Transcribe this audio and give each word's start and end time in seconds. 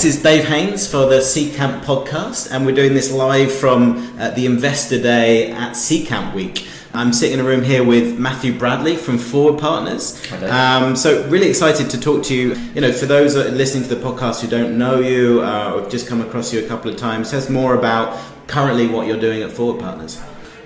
this 0.00 0.16
is 0.16 0.22
Dave 0.22 0.46
Haynes 0.46 0.90
for 0.90 1.04
the 1.04 1.18
Seedcamp 1.18 1.82
podcast, 1.82 2.50
and 2.50 2.64
we're 2.64 2.74
doing 2.74 2.94
this 2.94 3.12
live 3.12 3.52
from 3.52 4.18
uh, 4.18 4.30
the 4.30 4.46
Investor 4.46 4.98
Day 4.98 5.50
at 5.50 5.72
Seedcamp 5.72 6.32
Week. 6.32 6.66
I'm 6.94 7.12
sitting 7.12 7.38
in 7.38 7.44
a 7.44 7.46
room 7.46 7.62
here 7.62 7.84
with 7.84 8.18
Matthew 8.18 8.58
Bradley 8.58 8.96
from 8.96 9.18
Forward 9.18 9.60
Partners. 9.60 10.18
Um, 10.44 10.96
so 10.96 11.28
really 11.28 11.50
excited 11.50 11.90
to 11.90 12.00
talk 12.00 12.24
to 12.24 12.34
you. 12.34 12.54
You 12.74 12.80
know, 12.80 12.92
for 12.92 13.04
those 13.04 13.34
that 13.34 13.48
are 13.48 13.50
listening 13.50 13.86
to 13.90 13.94
the 13.94 14.02
podcast 14.02 14.40
who 14.40 14.48
don't 14.48 14.78
know 14.78 15.00
you 15.00 15.42
uh, 15.42 15.74
or 15.74 15.82
have 15.82 15.90
just 15.90 16.08
come 16.08 16.22
across 16.22 16.50
you 16.50 16.64
a 16.64 16.66
couple 16.66 16.90
of 16.90 16.96
times, 16.96 17.30
tell 17.30 17.38
us 17.38 17.50
more 17.50 17.74
about 17.74 18.18
currently 18.46 18.86
what 18.86 19.06
you're 19.06 19.20
doing 19.20 19.42
at 19.42 19.52
Forward 19.52 19.82
Partners. 19.82 20.18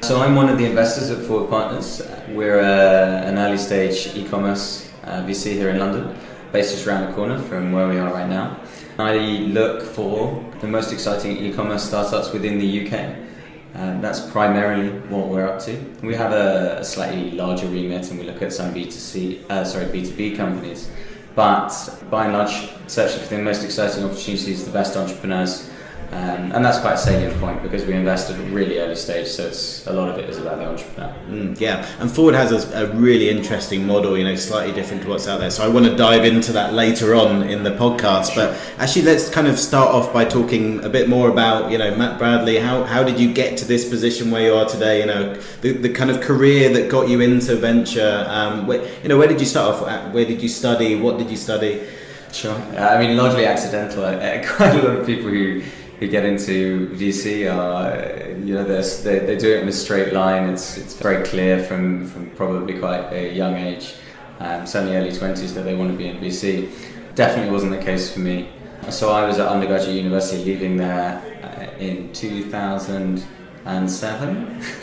So 0.02 0.20
I'm 0.20 0.36
one 0.36 0.48
of 0.48 0.58
the 0.58 0.64
investors 0.64 1.10
at 1.10 1.26
Forward 1.26 1.50
Partners. 1.50 2.00
We're 2.28 2.60
uh, 2.60 3.26
an 3.28 3.36
early 3.36 3.58
stage 3.58 4.14
e-commerce 4.14 4.92
uh, 5.02 5.24
VC 5.24 5.54
here 5.54 5.70
in 5.70 5.80
London, 5.80 6.16
based 6.52 6.72
just 6.72 6.86
around 6.86 7.08
the 7.08 7.16
corner 7.16 7.40
from 7.40 7.72
where 7.72 7.88
we 7.88 7.98
are 7.98 8.12
right 8.12 8.28
now. 8.28 8.60
I 8.98 9.16
look 9.16 9.82
for 9.82 10.44
the 10.60 10.68
most 10.68 10.92
exciting 10.92 11.36
e-commerce 11.38 11.82
startups 11.82 12.32
within 12.32 12.60
the 12.60 12.86
UK. 12.86 13.16
Um, 13.74 14.00
that's 14.00 14.20
primarily 14.30 14.90
what 15.08 15.26
we're 15.26 15.48
up 15.48 15.60
to. 15.62 15.76
We 16.00 16.14
have 16.14 16.30
a, 16.30 16.76
a, 16.78 16.84
slightly 16.84 17.32
larger 17.32 17.66
remit, 17.66 18.08
and 18.10 18.20
we 18.20 18.24
look 18.24 18.40
at 18.40 18.52
some 18.52 18.72
B2C, 18.72 19.50
uh, 19.50 19.64
sorry, 19.64 19.86
B2B 19.86 20.36
companies. 20.36 20.88
But 21.34 21.72
by 22.08 22.26
and 22.26 22.34
large, 22.34 22.70
searching 22.86 23.20
for 23.24 23.34
the 23.34 23.42
most 23.42 23.64
exciting 23.64 24.04
opportunities, 24.04 24.64
the 24.64 24.70
best 24.70 24.96
entrepreneurs, 24.96 25.68
um, 26.14 26.52
and 26.52 26.64
that's 26.64 26.78
quite 26.78 26.92
a 26.92 26.98
salient 26.98 27.36
point 27.40 27.60
because 27.60 27.84
we 27.86 27.92
invested 27.92 28.38
at 28.38 28.52
really 28.52 28.78
early 28.78 28.94
stage, 28.94 29.26
so 29.26 29.48
it's 29.48 29.84
a 29.88 29.92
lot 29.92 30.08
of 30.08 30.16
it 30.16 30.30
is 30.30 30.38
about 30.38 30.58
the 30.58 30.64
entrepreneur. 30.64 31.12
Mm, 31.28 31.58
yeah, 31.58 31.84
and 31.98 32.08
Forward 32.08 32.36
has 32.36 32.52
a, 32.52 32.84
a, 32.84 32.94
really 32.94 33.28
interesting 33.28 33.84
model, 33.84 34.16
you 34.16 34.22
know, 34.22 34.36
slightly 34.36 34.72
different 34.72 35.02
to 35.02 35.08
what's 35.08 35.26
out 35.26 35.40
there. 35.40 35.50
So 35.50 35.64
I 35.64 35.68
want 35.68 35.86
to 35.86 35.96
dive 35.96 36.24
into 36.24 36.52
that 36.52 36.72
later 36.72 37.16
on 37.16 37.42
in 37.42 37.64
the 37.64 37.72
podcast. 37.72 38.36
But 38.36 38.56
actually, 38.78 39.02
let's 39.02 39.28
kind 39.28 39.48
of 39.48 39.58
start 39.58 39.88
off 39.88 40.12
by 40.12 40.24
talking 40.24 40.84
a 40.84 40.88
bit 40.88 41.08
more 41.08 41.30
about, 41.30 41.72
you 41.72 41.78
know, 41.78 41.92
Matt 41.96 42.16
Bradley. 42.16 42.58
How, 42.58 42.84
how 42.84 43.02
did 43.02 43.18
you 43.18 43.34
get 43.34 43.58
to 43.58 43.64
this 43.64 43.88
position 43.88 44.30
where 44.30 44.42
you 44.42 44.54
are 44.54 44.68
today? 44.68 45.00
You 45.00 45.06
know, 45.06 45.34
the, 45.62 45.72
the 45.72 45.92
kind 45.92 46.12
of 46.12 46.20
career 46.20 46.72
that 46.74 46.88
got 46.88 47.08
you 47.08 47.22
into 47.22 47.56
venture. 47.56 48.24
Um, 48.28 48.68
where, 48.68 48.88
you 49.02 49.08
know, 49.08 49.18
where 49.18 49.26
did 49.26 49.40
you 49.40 49.46
start 49.46 49.74
off? 49.74 50.14
Where 50.14 50.24
did 50.24 50.40
you 50.40 50.48
study? 50.48 50.94
What 50.94 51.18
did 51.18 51.28
you 51.28 51.36
study? 51.36 51.84
Sure. 52.30 52.54
I 52.54 53.04
mean, 53.04 53.16
largely 53.16 53.46
accidental. 53.46 54.02
Quite 54.56 54.76
a 54.76 54.82
lot 54.82 54.96
of 54.98 55.06
people 55.06 55.30
who 55.30 55.62
who 56.00 56.08
get 56.08 56.24
into 56.24 56.88
VC 56.90 57.46
are, 57.52 58.30
you 58.44 58.54
know, 58.54 58.64
they, 58.64 59.18
they 59.20 59.36
do 59.36 59.54
it 59.54 59.62
in 59.62 59.68
a 59.68 59.72
straight 59.72 60.12
line. 60.12 60.48
It's, 60.48 60.76
it's 60.76 60.94
very 60.94 61.24
clear 61.24 61.62
from, 61.62 62.06
from 62.08 62.30
probably 62.30 62.78
quite 62.78 63.12
a 63.12 63.32
young 63.32 63.56
age, 63.56 63.94
um, 64.40 64.66
certainly 64.66 64.96
early 64.96 65.10
20s, 65.10 65.54
that 65.54 65.62
they 65.62 65.74
want 65.74 65.90
to 65.90 65.96
be 65.96 66.08
in 66.08 66.18
VC. 66.18 66.68
Definitely 67.14 67.52
wasn't 67.52 67.72
the 67.72 67.82
case 67.82 68.12
for 68.12 68.20
me. 68.20 68.48
So 68.90 69.10
I 69.12 69.24
was 69.24 69.38
at 69.38 69.48
undergraduate 69.48 69.96
university, 69.96 70.44
leaving 70.44 70.76
there 70.76 71.22
uh, 71.42 71.70
in 71.78 72.12
2007. 72.12 73.16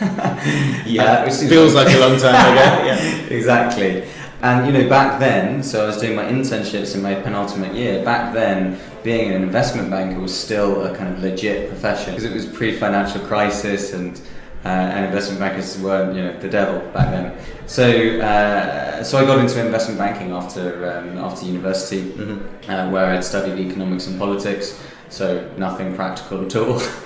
yeah, 0.86 1.04
uh, 1.04 1.30
feels 1.30 1.74
like, 1.74 1.86
like 1.86 1.96
a 1.96 2.00
long 2.00 2.18
time 2.18 2.34
ago. 2.34 2.62
Yeah, 2.86 2.96
exactly. 3.28 4.04
And 4.42 4.66
you 4.66 4.72
know, 4.72 4.88
back 4.88 5.20
then, 5.20 5.62
so 5.62 5.84
I 5.84 5.86
was 5.86 5.98
doing 5.98 6.16
my 6.16 6.24
internships 6.24 6.96
in 6.96 7.02
my 7.02 7.14
penultimate 7.14 7.74
year. 7.74 8.04
Back 8.04 8.34
then, 8.34 8.76
being 9.04 9.30
an 9.30 9.40
investment 9.40 9.88
banker 9.88 10.18
was 10.18 10.36
still 10.36 10.84
a 10.84 10.96
kind 10.96 11.14
of 11.14 11.22
legit 11.22 11.68
profession 11.68 12.14
because 12.14 12.24
it 12.24 12.34
was 12.34 12.46
pre-financial 12.46 13.20
crisis 13.26 13.92
and 13.92 14.20
uh, 14.64 14.68
and 14.68 15.06
investment 15.06 15.40
bankers 15.40 15.78
weren't 15.78 16.16
you 16.16 16.22
know 16.22 16.38
the 16.40 16.48
devil 16.48 16.80
back 16.92 17.10
then. 17.10 17.38
So 17.66 17.88
uh, 18.20 19.04
so 19.04 19.18
I 19.18 19.24
got 19.24 19.38
into 19.38 19.64
investment 19.64 19.98
banking 19.98 20.32
after 20.32 20.90
um, 20.90 21.18
after 21.18 21.46
university, 21.46 22.02
mm-hmm. 22.02 22.70
uh, 22.70 22.90
where 22.90 23.06
I'd 23.06 23.24
studied 23.24 23.58
economics 23.60 24.08
and 24.08 24.18
politics. 24.18 24.80
So 25.08 25.48
nothing 25.56 25.94
practical 25.94 26.44
at 26.46 26.56
all, 26.56 26.80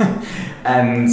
and 0.65 1.09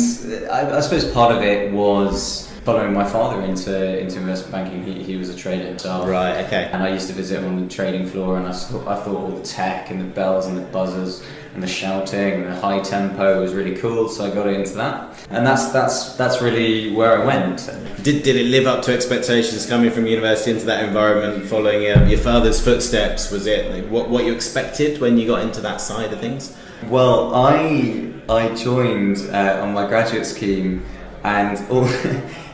I, 0.51 0.77
I 0.77 0.79
suppose 0.79 1.11
part 1.11 1.35
of 1.35 1.41
it 1.41 1.73
was 1.73 2.52
following 2.63 2.93
my 2.93 3.03
father 3.03 3.41
into 3.41 3.99
into 3.99 4.19
investment 4.19 4.51
banking. 4.51 4.83
He, 4.83 5.03
he 5.03 5.17
was 5.17 5.29
a 5.29 5.35
trader 5.35 5.65
himself. 5.65 6.07
Right. 6.07 6.45
Okay. 6.45 6.69
And 6.71 6.81
I 6.83 6.89
used 6.93 7.07
to 7.07 7.13
visit 7.13 7.39
him 7.39 7.45
on 7.45 7.61
the 7.61 7.73
trading 7.73 8.07
floor, 8.07 8.37
and 8.37 8.47
I 8.47 8.51
saw, 8.51 8.87
I 8.87 8.95
thought 8.95 9.15
all 9.15 9.31
the 9.31 9.43
tech 9.43 9.91
and 9.91 9.99
the 9.99 10.05
bells 10.05 10.47
and 10.47 10.57
the 10.57 10.61
buzzers 10.61 11.23
and 11.53 11.61
the 11.61 11.67
shouting 11.67 12.33
and 12.33 12.47
the 12.47 12.55
high 12.55 12.79
tempo 12.79 13.41
was 13.41 13.53
really 13.53 13.75
cool. 13.75 14.09
So 14.09 14.25
I 14.25 14.33
got 14.33 14.47
into 14.47 14.73
that, 14.75 15.27
and 15.29 15.45
that's 15.45 15.71
that's 15.71 16.15
that's 16.15 16.41
really 16.41 16.93
where 16.93 17.21
I 17.21 17.25
went. 17.25 17.69
Did 18.03 18.23
did 18.23 18.35
it 18.35 18.47
live 18.47 18.65
up 18.65 18.83
to 18.85 18.93
expectations 18.93 19.65
coming 19.65 19.91
from 19.91 20.07
university 20.07 20.51
into 20.51 20.65
that 20.65 20.83
environment, 20.83 21.45
following 21.45 21.89
uh, 21.89 22.05
your 22.09 22.19
father's 22.19 22.59
footsteps? 22.63 23.31
Was 23.31 23.45
it 23.45 23.71
like, 23.71 23.85
what 23.89 24.09
what 24.09 24.25
you 24.25 24.33
expected 24.33 24.99
when 24.99 25.17
you 25.17 25.27
got 25.27 25.43
into 25.43 25.61
that 25.61 25.81
side 25.81 26.11
of 26.13 26.19
things? 26.19 26.55
Well, 26.89 27.35
I 27.35 28.11
I 28.29 28.53
joined 28.55 29.17
uh, 29.31 29.61
on 29.61 29.73
my 29.73 29.87
graduate 29.87 30.25
scheme, 30.25 30.83
and 31.23 31.57
all. 31.69 31.87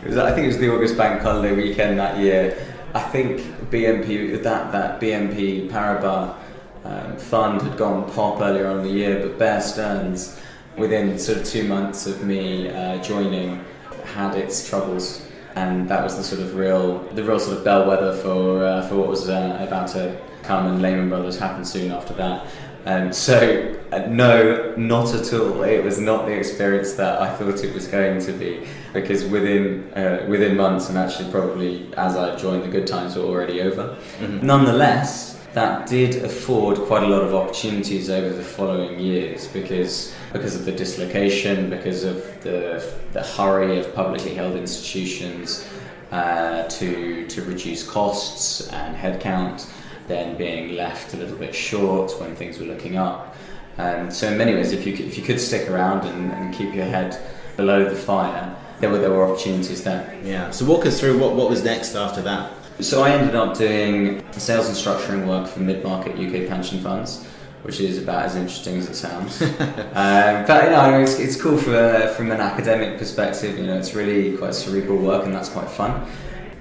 It 0.01 0.07
was, 0.07 0.17
I 0.17 0.31
think 0.31 0.45
it 0.45 0.47
was 0.47 0.57
the 0.59 0.73
August 0.73 0.95
Bank 0.95 1.21
Holiday 1.21 1.53
weekend 1.53 1.99
that 1.99 2.17
year. 2.19 2.57
I 2.93 3.01
think 3.01 3.41
BNP 3.69 4.41
that 4.43 4.71
that 4.71 5.01
BNP 5.01 5.69
Paribas 5.69 6.37
um, 6.85 7.17
fund 7.17 7.61
had 7.61 7.77
gone 7.77 8.09
pop 8.11 8.39
earlier 8.39 8.67
on 8.67 8.79
in 8.79 8.83
the 8.83 8.91
year, 8.91 9.19
but 9.19 9.37
Bear 9.37 9.59
Stearns, 9.59 10.39
within 10.77 11.19
sort 11.19 11.39
of 11.39 11.45
two 11.45 11.65
months 11.65 12.07
of 12.07 12.23
me 12.23 12.69
uh, 12.69 13.03
joining, 13.03 13.61
had 14.05 14.35
its 14.35 14.69
troubles, 14.69 15.27
and 15.55 15.89
that 15.89 16.01
was 16.01 16.15
the 16.15 16.23
sort 16.23 16.41
of 16.41 16.55
real 16.55 16.99
the 17.15 17.23
real 17.23 17.39
sort 17.39 17.57
of 17.57 17.65
bellwether 17.65 18.15
for 18.21 18.63
uh, 18.63 18.87
for 18.87 18.95
what 18.95 19.09
was 19.09 19.27
uh, 19.27 19.57
about 19.59 19.89
to 19.89 20.17
come, 20.43 20.67
and 20.67 20.81
Lehman 20.81 21.09
Brothers 21.09 21.37
happened 21.37 21.67
soon 21.67 21.91
after 21.91 22.13
that. 22.13 22.47
Um, 22.85 23.11
so, 23.11 23.77
uh, 23.91 23.99
no, 24.07 24.73
not 24.77 25.13
at 25.13 25.33
all. 25.33 25.63
It 25.63 25.83
was 25.83 25.99
not 25.99 26.25
the 26.25 26.33
experience 26.33 26.93
that 26.93 27.21
I 27.21 27.35
thought 27.35 27.63
it 27.63 27.73
was 27.73 27.87
going 27.87 28.21
to 28.21 28.31
be. 28.31 28.65
Because 28.93 29.25
within 29.25 29.91
uh, 29.93 30.25
within 30.27 30.55
months, 30.57 30.89
and 30.89 30.97
actually 30.97 31.29
probably 31.31 31.89
as 31.97 32.15
I 32.15 32.35
joined, 32.35 32.63
the 32.63 32.69
good 32.69 32.87
times 32.87 33.15
were 33.15 33.23
already 33.23 33.61
over. 33.61 33.97
Mm-hmm. 34.19 34.45
Nonetheless, 34.45 35.39
that 35.53 35.87
did 35.87 36.23
afford 36.23 36.77
quite 36.79 37.03
a 37.03 37.07
lot 37.07 37.23
of 37.23 37.33
opportunities 37.33 38.09
over 38.09 38.29
the 38.29 38.43
following 38.43 38.99
years 38.99 39.47
because 39.47 40.13
because 40.31 40.55
of 40.55 40.65
the 40.65 40.71
dislocation, 40.71 41.69
because 41.69 42.03
of 42.03 42.17
the 42.41 42.83
the 43.13 43.23
hurry 43.23 43.79
of 43.79 43.93
publicly 43.93 44.33
held 44.33 44.55
institutions 44.55 45.67
uh, 46.11 46.63
to 46.63 47.27
to 47.27 47.43
reduce 47.43 47.87
costs 47.87 48.67
and 48.69 48.95
headcount 48.95 49.69
then 50.09 50.35
being 50.35 50.75
left 50.75 51.13
a 51.13 51.17
little 51.17 51.37
bit 51.37 51.55
short 51.55 52.11
when 52.19 52.35
things 52.35 52.59
were 52.59 52.65
looking 52.65 52.97
up. 52.97 53.35
And 53.77 54.11
so, 54.11 54.27
in 54.27 54.37
many 54.37 54.53
ways, 54.55 54.73
if 54.73 54.85
you 54.85 54.91
could, 54.91 55.05
if 55.05 55.17
you 55.17 55.23
could 55.23 55.39
stick 55.39 55.69
around 55.69 56.05
and, 56.05 56.33
and 56.33 56.53
keep 56.53 56.73
your 56.73 56.85
head 56.85 57.17
below 57.55 57.85
the 57.89 57.95
fire, 57.95 58.53
there 58.81 58.89
were 58.89 58.97
there 58.97 59.11
were 59.11 59.23
opportunities 59.23 59.83
there. 59.83 60.19
Yeah. 60.21 60.49
So, 60.51 60.65
walk 60.65 60.85
us 60.85 60.99
through 60.99 61.17
what, 61.17 61.35
what 61.35 61.49
was 61.49 61.63
next 61.63 61.95
after 61.95 62.21
that. 62.23 62.51
So, 62.81 63.03
I 63.03 63.11
ended 63.11 63.35
up 63.35 63.57
doing 63.57 64.25
sales 64.33 64.67
and 64.67 64.75
structuring 64.75 65.25
work 65.25 65.47
for 65.47 65.61
mid 65.61 65.81
market 65.83 66.17
UK 66.17 66.49
pension 66.49 66.81
funds. 66.81 67.25
Which 67.61 67.81
is 67.81 68.01
about 68.01 68.23
as 68.23 68.37
interesting 68.37 68.77
as 68.77 68.89
it 68.89 68.95
sounds, 68.95 69.41
um, 69.41 70.45
but 70.47 70.63
you 70.63 70.69
know 70.69 71.01
it's, 71.01 71.19
it's 71.19 71.35
cool 71.35 71.57
for, 71.57 72.07
from 72.15 72.31
an 72.31 72.39
academic 72.39 72.97
perspective. 72.97 73.59
You 73.59 73.67
know, 73.67 73.77
it's 73.77 73.93
really 73.93 74.37
quite 74.37 74.55
cerebral 74.55 74.97
work, 74.97 75.25
and 75.25 75.35
that's 75.35 75.49
quite 75.49 75.69
fun. 75.69 76.09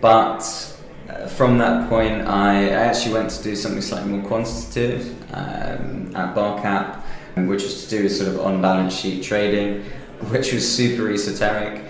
But 0.01 0.43
from 1.27 1.59
that 1.59 1.89
point, 1.89 2.23
I, 2.23 2.69
I, 2.69 2.71
actually 2.71 3.15
went 3.15 3.31
to 3.31 3.43
do 3.43 3.57
something 3.57 3.81
slightly 3.81 4.13
more 4.13 4.27
quantitative 4.27 5.11
um, 5.33 6.15
at 6.15 6.35
Barcap, 6.35 7.03
which 7.37 7.63
was 7.63 7.85
to 7.85 7.91
do 7.91 8.03
with 8.05 8.17
sort 8.17 8.29
of 8.29 8.41
on 8.41 8.63
balance 8.63 8.95
sheet 8.95 9.23
trading, 9.23 9.85
which 10.31 10.53
was 10.53 10.71
super 10.71 11.11
esoteric. 11.11 11.83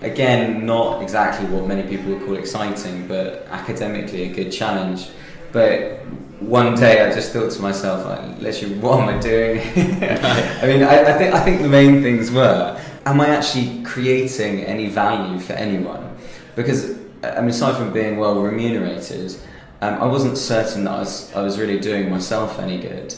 Again, 0.00 0.66
not 0.66 1.02
exactly 1.02 1.46
what 1.46 1.66
many 1.66 1.88
people 1.88 2.12
would 2.12 2.24
call 2.24 2.36
exciting, 2.36 3.06
but 3.06 3.46
academically 3.50 4.24
a 4.24 4.34
good 4.34 4.50
challenge. 4.50 5.10
But 5.52 6.00
one 6.40 6.74
day 6.74 7.06
I 7.06 7.14
just 7.14 7.32
thought 7.32 7.52
to 7.52 7.62
myself, 7.62 8.04
like, 8.06 8.40
literally, 8.40 8.74
what 8.80 9.00
am 9.00 9.08
I 9.08 9.20
doing? 9.20 9.60
I 9.76 10.66
mean, 10.66 10.82
I, 10.82 11.04
I, 11.04 11.18
think 11.18 11.34
I 11.34 11.40
think 11.40 11.62
the 11.62 11.68
main 11.68 12.02
things 12.02 12.30
were, 12.30 12.80
am 13.06 13.20
I 13.20 13.28
actually 13.28 13.82
creating 13.84 14.64
any 14.64 14.88
value 14.88 15.38
for 15.38 15.52
anyone? 15.52 16.16
Because 16.56 17.01
I 17.22 17.40
mean, 17.40 17.50
aside 17.50 17.76
from 17.76 17.92
being 17.92 18.16
well 18.18 18.40
remunerated, 18.40 19.36
um, 19.80 19.94
I 19.94 20.06
wasn't 20.06 20.38
certain 20.38 20.84
that 20.84 20.92
I 20.92 20.98
was, 21.00 21.34
I 21.34 21.42
was 21.42 21.58
really 21.58 21.78
doing 21.78 22.10
myself 22.10 22.58
any 22.58 22.80
good. 22.80 23.14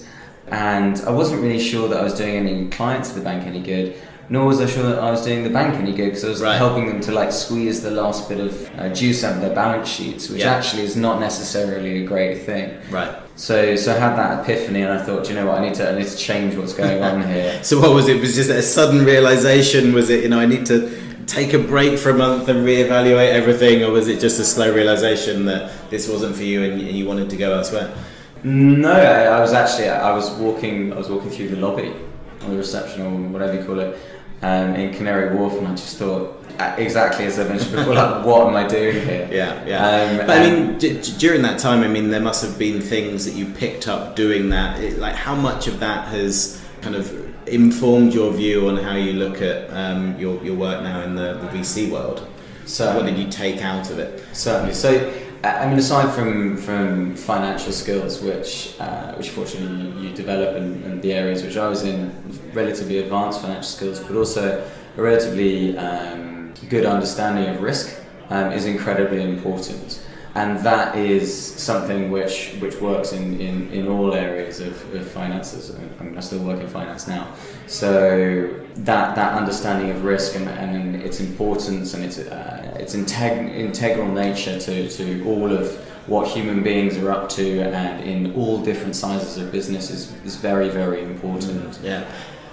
And 0.49 1.01
I 1.07 1.11
wasn't 1.11 1.43
really 1.43 1.61
sure 1.61 1.89
that 1.89 1.99
I 1.99 2.03
was 2.03 2.15
doing 2.15 2.37
any 2.37 2.69
clients 2.69 3.11
of 3.11 3.17
the 3.17 3.23
bank 3.23 3.47
any 3.47 3.61
good, 3.61 3.97
nor 4.29 4.47
was 4.47 4.61
I 4.61 4.67
sure 4.67 4.85
that 4.85 4.99
I 4.99 5.11
was 5.11 5.25
doing 5.25 5.43
the 5.43 5.51
bank 5.51 5.75
any 5.75 5.93
good 5.93 6.07
because 6.07 6.25
I 6.25 6.29
was 6.29 6.43
right. 6.43 6.57
helping 6.57 6.87
them 6.87 7.01
to 7.03 7.13
like 7.13 7.33
squeeze 7.33 7.83
the 7.83 7.91
last 7.91 8.29
bit 8.29 8.41
of 8.41 8.79
uh, 8.79 8.89
juice 8.91 9.25
out 9.25 9.37
of 9.37 9.41
their 9.41 9.55
balance 9.55 9.89
sheets, 9.89 10.29
which 10.29 10.41
yeah. 10.41 10.55
actually 10.55 10.83
is 10.83 10.97
not 10.97 11.21
necessarily 11.21 12.05
a 12.05 12.07
great 12.07 12.43
thing. 12.43 12.79
Right. 12.91 13.15
So, 13.37 13.75
so 13.77 13.95
I 13.95 13.99
had 13.99 14.17
that 14.17 14.43
epiphany, 14.43 14.83
and 14.83 14.93
I 14.93 15.03
thought, 15.03 15.29
you 15.29 15.35
know 15.35 15.47
what, 15.47 15.59
I 15.59 15.67
need 15.67 15.75
to, 15.75 15.91
I 15.91 15.99
need 15.99 16.07
to 16.07 16.17
change 16.17 16.55
what's 16.55 16.73
going 16.73 17.03
on 17.03 17.27
here. 17.29 17.63
so, 17.65 17.81
what 17.81 17.93
was 17.93 18.09
it? 18.09 18.21
Was 18.21 18.37
just 18.37 18.51
a 18.51 18.63
sudden 18.63 19.05
realization? 19.05 19.93
Was 19.93 20.09
it, 20.09 20.23
you 20.23 20.29
know, 20.29 20.39
I 20.39 20.47
need 20.47 20.67
to 20.67 21.04
take 21.27 21.53
a 21.53 21.59
break 21.59 21.99
for 21.99 22.11
a 22.11 22.15
month 22.15 22.49
and 22.49 22.67
reevaluate 22.67 23.33
everything, 23.33 23.83
or 23.83 23.91
was 23.91 24.09
it 24.09 24.21
just 24.21 24.41
a 24.41 24.45
slow 24.45 24.73
realization 24.73 25.45
that 25.47 25.73
this 25.91 26.09
wasn't 26.09 26.37
for 26.37 26.43
you 26.45 26.63
and 26.65 26.81
you 26.81 27.07
wanted 27.07 27.31
to 27.31 27.37
go 27.37 27.55
elsewhere? 27.55 27.95
No, 28.43 28.91
I, 28.93 29.25
I 29.25 29.41
was 29.41 29.53
actually 29.53 29.89
I 29.89 30.13
was 30.15 30.31
walking 30.33 30.93
I 30.93 30.97
was 30.97 31.09
walking 31.09 31.31
through 31.31 31.49
the 31.49 31.57
lobby 31.57 31.95
or 32.43 32.51
the 32.51 32.57
reception 32.57 33.03
or 33.03 33.11
whatever 33.31 33.59
you 33.59 33.65
call 33.65 33.79
it 33.79 33.99
um, 34.43 34.75
in 34.75 34.93
Canary 34.95 35.35
Wharf, 35.35 35.55
and 35.55 35.67
I 35.67 35.71
just 35.71 35.97
thought 35.97 36.45
uh, 36.59 36.75
exactly 36.77 37.25
as 37.25 37.39
I 37.39 37.49
mentioned 37.49 37.73
before, 37.75 37.95
like 37.95 38.25
what 38.25 38.47
am 38.47 38.55
I 38.55 38.67
doing 38.67 39.01
here? 39.05 39.29
Yeah, 39.33 39.65
yeah. 39.67 39.87
Um, 39.87 40.27
but 40.27 40.31
I 40.31 40.51
mean, 40.51 40.79
d- 40.79 41.01
d- 41.01 41.15
during 41.19 41.43
that 41.43 41.59
time, 41.59 41.83
I 41.83 41.89
mean, 41.89 42.11
there 42.11 42.21
must 42.21 42.45
have 42.45 42.59
been 42.59 42.81
things 42.81 43.25
that 43.25 43.35
you 43.35 43.47
picked 43.47 43.89
up 43.89 44.15
doing 44.15 44.51
that. 44.51 44.79
It, 44.81 44.99
like, 44.99 45.15
how 45.15 45.35
much 45.35 45.67
of 45.67 45.81
that 45.81 46.09
has 46.09 46.63
kind 46.83 46.95
of 46.95 47.24
informed 47.47 48.15
your 48.15 48.33
view 48.33 48.69
on 48.69 48.77
how 48.77 48.97
you 48.97 49.15
look 49.15 49.43
at 49.43 49.69
um, 49.71 50.19
your 50.19 50.43
your 50.45 50.55
work 50.55 50.83
now 50.83 51.03
in 51.03 51.15
the, 51.15 51.35
the 51.35 51.47
VC 51.49 51.91
world? 51.91 52.27
So 52.67 52.95
what 52.97 53.07
did 53.07 53.19
you 53.19 53.29
take 53.29 53.63
out 53.63 53.91
of 53.91 53.99
it? 53.99 54.25
Certainly. 54.33 54.75
So, 54.75 55.13
I 55.43 55.67
mean, 55.69 55.79
aside 55.79 56.15
from 56.15 56.57
from 56.57 57.15
financial 57.15 57.73
skills, 57.73 58.23
which 58.23 58.75
uh, 58.81 59.15
which 59.15 59.31
fortunately 59.31 60.01
you, 60.01 60.09
you 60.09 60.15
develop 60.15 60.57
in, 60.57 60.83
in 60.85 61.01
the 61.01 61.13
areas 61.13 61.43
which 61.43 61.57
I 61.57 61.69
was 61.69 61.85
in, 61.85 62.13
relatively 62.53 62.99
advanced 62.99 63.41
financial 63.41 63.71
skills, 63.71 64.01
but 64.01 64.17
also 64.17 64.67
a 64.97 65.03
relatively 65.03 65.77
um, 65.77 66.55
good 66.69 66.87
understanding 66.87 67.55
of 67.55 67.63
risk 67.63 68.01
um, 68.31 68.53
is 68.53 68.65
incredibly 68.65 69.23
important. 69.23 70.04
And 70.37 70.59
that 70.61 70.97
is 70.97 71.33
something 71.33 72.11
which, 72.11 72.55
which 72.59 72.81
works 72.81 73.13
in, 73.13 73.41
in, 73.41 73.71
in 73.71 73.87
all 73.87 74.15
areas 74.15 74.59
of, 74.59 74.95
of 74.95 75.09
finances. 75.09 75.75
I 75.75 76.03
mean, 76.05 76.19
I 76.19 76.21
still 76.21 76.41
work 76.41 76.61
in 76.61 76.67
finance 76.67 77.07
now. 77.07 77.33
So 77.69 78.53
that, 78.75 79.15
that 79.15 79.35
understanding 79.35 79.91
of 79.91 80.05
risk 80.05 80.35
and, 80.35 80.49
and 80.49 80.97
its 80.97 81.21
importance 81.21 81.95
and 81.95 82.05
its, 82.05 82.19
uh, 82.19 82.77
its 82.81 82.97
integ- 82.97 83.55
integral 83.55 84.09
nature 84.09 84.59
to, 84.59 84.89
to 84.89 85.25
all 85.25 85.53
of 85.53 85.73
what 86.09 86.27
human 86.27 86.65
beings 86.65 86.99
are 86.99 87.13
up 87.13 87.29
to 87.31 87.61
and 87.61 88.05
in 88.05 88.35
all 88.35 88.61
different 88.63 88.97
sizes 88.97 89.39
of 89.39 89.53
business 89.53 89.89
is, 89.91 90.13
is 90.25 90.35
very, 90.37 90.69
very 90.69 91.03
important. 91.03 91.79
Yeah. 91.81 92.05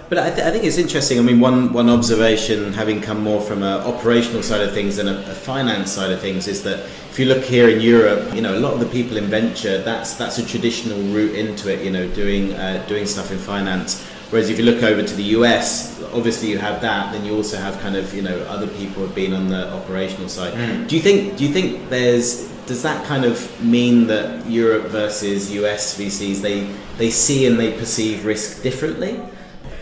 But 0.08 0.18
I, 0.18 0.30
th- 0.30 0.46
I 0.46 0.50
think 0.50 0.64
it's 0.64 0.78
interesting. 0.78 1.18
I 1.18 1.22
mean, 1.22 1.40
one, 1.40 1.72
one 1.72 1.88
observation, 1.88 2.74
having 2.74 3.00
come 3.00 3.22
more 3.22 3.40
from 3.40 3.62
an 3.62 3.80
operational 3.80 4.42
side 4.42 4.60
of 4.60 4.72
things 4.72 4.96
than 4.96 5.08
a, 5.08 5.14
a 5.14 5.34
finance 5.34 5.90
side 5.90 6.12
of 6.12 6.20
things, 6.20 6.48
is 6.48 6.62
that 6.64 6.86
if 7.12 7.18
you 7.18 7.26
look 7.26 7.44
here 7.44 7.68
in 7.68 7.78
Europe, 7.82 8.34
you 8.34 8.40
know, 8.40 8.56
a 8.56 8.58
lot 8.58 8.72
of 8.72 8.80
the 8.80 8.86
people 8.86 9.18
in 9.18 9.26
venture, 9.26 9.82
that's 9.82 10.14
that's 10.14 10.38
a 10.38 10.46
traditional 10.46 10.98
route 11.14 11.34
into 11.34 11.70
it. 11.70 11.84
You 11.84 11.90
know, 11.90 12.08
doing 12.14 12.54
uh, 12.54 12.82
doing 12.88 13.04
stuff 13.04 13.30
in 13.30 13.36
finance. 13.36 14.02
Whereas 14.30 14.48
if 14.48 14.58
you 14.58 14.64
look 14.64 14.82
over 14.82 15.02
to 15.02 15.14
the 15.14 15.36
US, 15.36 16.02
obviously 16.14 16.48
you 16.48 16.56
have 16.56 16.80
that. 16.80 17.12
Then 17.12 17.26
you 17.26 17.36
also 17.36 17.58
have 17.58 17.78
kind 17.80 17.96
of 17.96 18.14
you 18.14 18.22
know 18.22 18.38
other 18.44 18.66
people 18.66 19.02
have 19.06 19.14
been 19.14 19.34
on 19.34 19.48
the 19.48 19.70
operational 19.74 20.30
side. 20.30 20.54
Mm. 20.54 20.88
Do 20.88 20.96
you 20.96 21.02
think 21.02 21.36
do 21.36 21.44
you 21.44 21.52
think 21.52 21.90
there's 21.90 22.48
does 22.64 22.82
that 22.82 23.04
kind 23.04 23.26
of 23.26 23.36
mean 23.62 24.06
that 24.06 24.46
Europe 24.46 24.84
versus 24.84 25.52
US 25.52 25.98
VCs 25.98 26.40
they 26.40 26.66
they 26.96 27.10
see 27.10 27.46
and 27.46 27.60
they 27.60 27.76
perceive 27.76 28.24
risk 28.24 28.62
differently? 28.62 29.20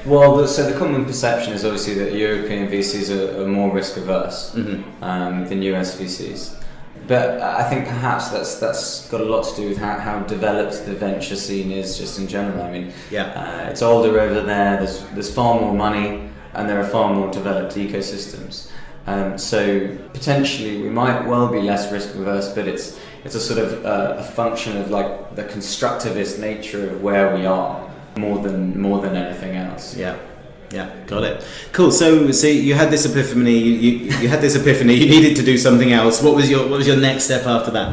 Well, 0.05 0.49
so 0.49 0.69
the 0.69 0.77
common 0.77 1.05
perception 1.05 1.53
is 1.53 1.65
obviously 1.65 1.95
that 1.95 2.15
European 2.15 2.67
VCs 2.69 3.15
are, 3.15 3.43
are 3.43 3.47
more 3.47 3.71
risk 3.73 3.99
averse 3.99 4.53
Mm-hmm. 4.57 5.05
um, 5.05 5.47
than 5.47 5.63
US 5.63 5.97
VCs. 5.97 6.60
But 7.11 7.41
I 7.43 7.65
think 7.69 7.87
perhaps 7.87 8.29
that's 8.29 8.61
that's 8.61 9.09
got 9.09 9.21
a 9.21 9.25
lot 9.25 9.43
to 9.49 9.57
do 9.61 9.69
with 9.71 9.79
how, 9.79 9.99
how 9.99 10.21
developed 10.21 10.87
the 10.87 10.95
venture 10.95 11.35
scene 11.35 11.73
is 11.73 11.99
just 11.99 12.21
in 12.21 12.29
general. 12.29 12.63
I 12.63 12.71
mean, 12.71 12.93
Yeah. 13.11 13.25
uh, 13.41 13.69
it's 13.71 13.83
older 13.83 14.21
over 14.21 14.41
there. 14.43 14.77
There's 14.77 15.03
there's 15.15 15.35
far 15.35 15.61
more 15.61 15.75
money, 15.75 16.31
and 16.55 16.69
there 16.69 16.79
are 16.79 16.87
far 16.87 17.13
more 17.13 17.29
developed 17.33 17.75
ecosystems. 17.75 18.71
Um, 19.09 19.37
so 19.39 19.89
potentially 20.13 20.81
we 20.83 20.89
might 20.89 21.27
well 21.27 21.49
be 21.49 21.61
less 21.61 21.91
risk 21.91 22.15
averse, 22.15 22.53
but 22.55 22.69
it's 22.69 22.97
it's 23.25 23.35
a 23.35 23.41
sort 23.41 23.59
of 23.59 23.85
uh, 23.85 24.15
a 24.19 24.23
function 24.23 24.77
of 24.77 24.93
like 24.93 25.35
the 25.35 25.43
constructivist 25.43 26.39
nature 26.39 26.91
of 26.91 27.03
where 27.03 27.35
we 27.35 27.45
are 27.45 27.91
more 28.17 28.39
than 28.39 28.81
more 28.81 29.01
than 29.03 29.17
anything 29.17 29.57
else. 29.57 29.97
Yeah. 29.97 30.15
Yeah, 30.73 30.95
got 31.07 31.25
it. 31.25 31.45
Cool. 31.73 31.91
So, 31.91 32.31
so 32.31 32.47
you 32.47 32.75
had 32.75 32.91
this 32.91 33.05
epiphany. 33.05 33.59
You, 33.59 33.73
you, 33.73 33.91
you 34.19 34.29
had 34.29 34.41
this 34.41 34.55
epiphany. 34.55 34.95
You 34.95 35.07
needed 35.07 35.37
to 35.37 35.43
do 35.43 35.59
something 35.59 35.93
else. 35.93 36.23
What 36.23 36.37
was 36.37 36.49
your 36.49 36.69
What 36.69 36.79
was 36.79 36.87
your 36.87 36.97
next 36.97 37.25
step 37.25 37.45
after 37.47 37.73
that? 37.73 37.89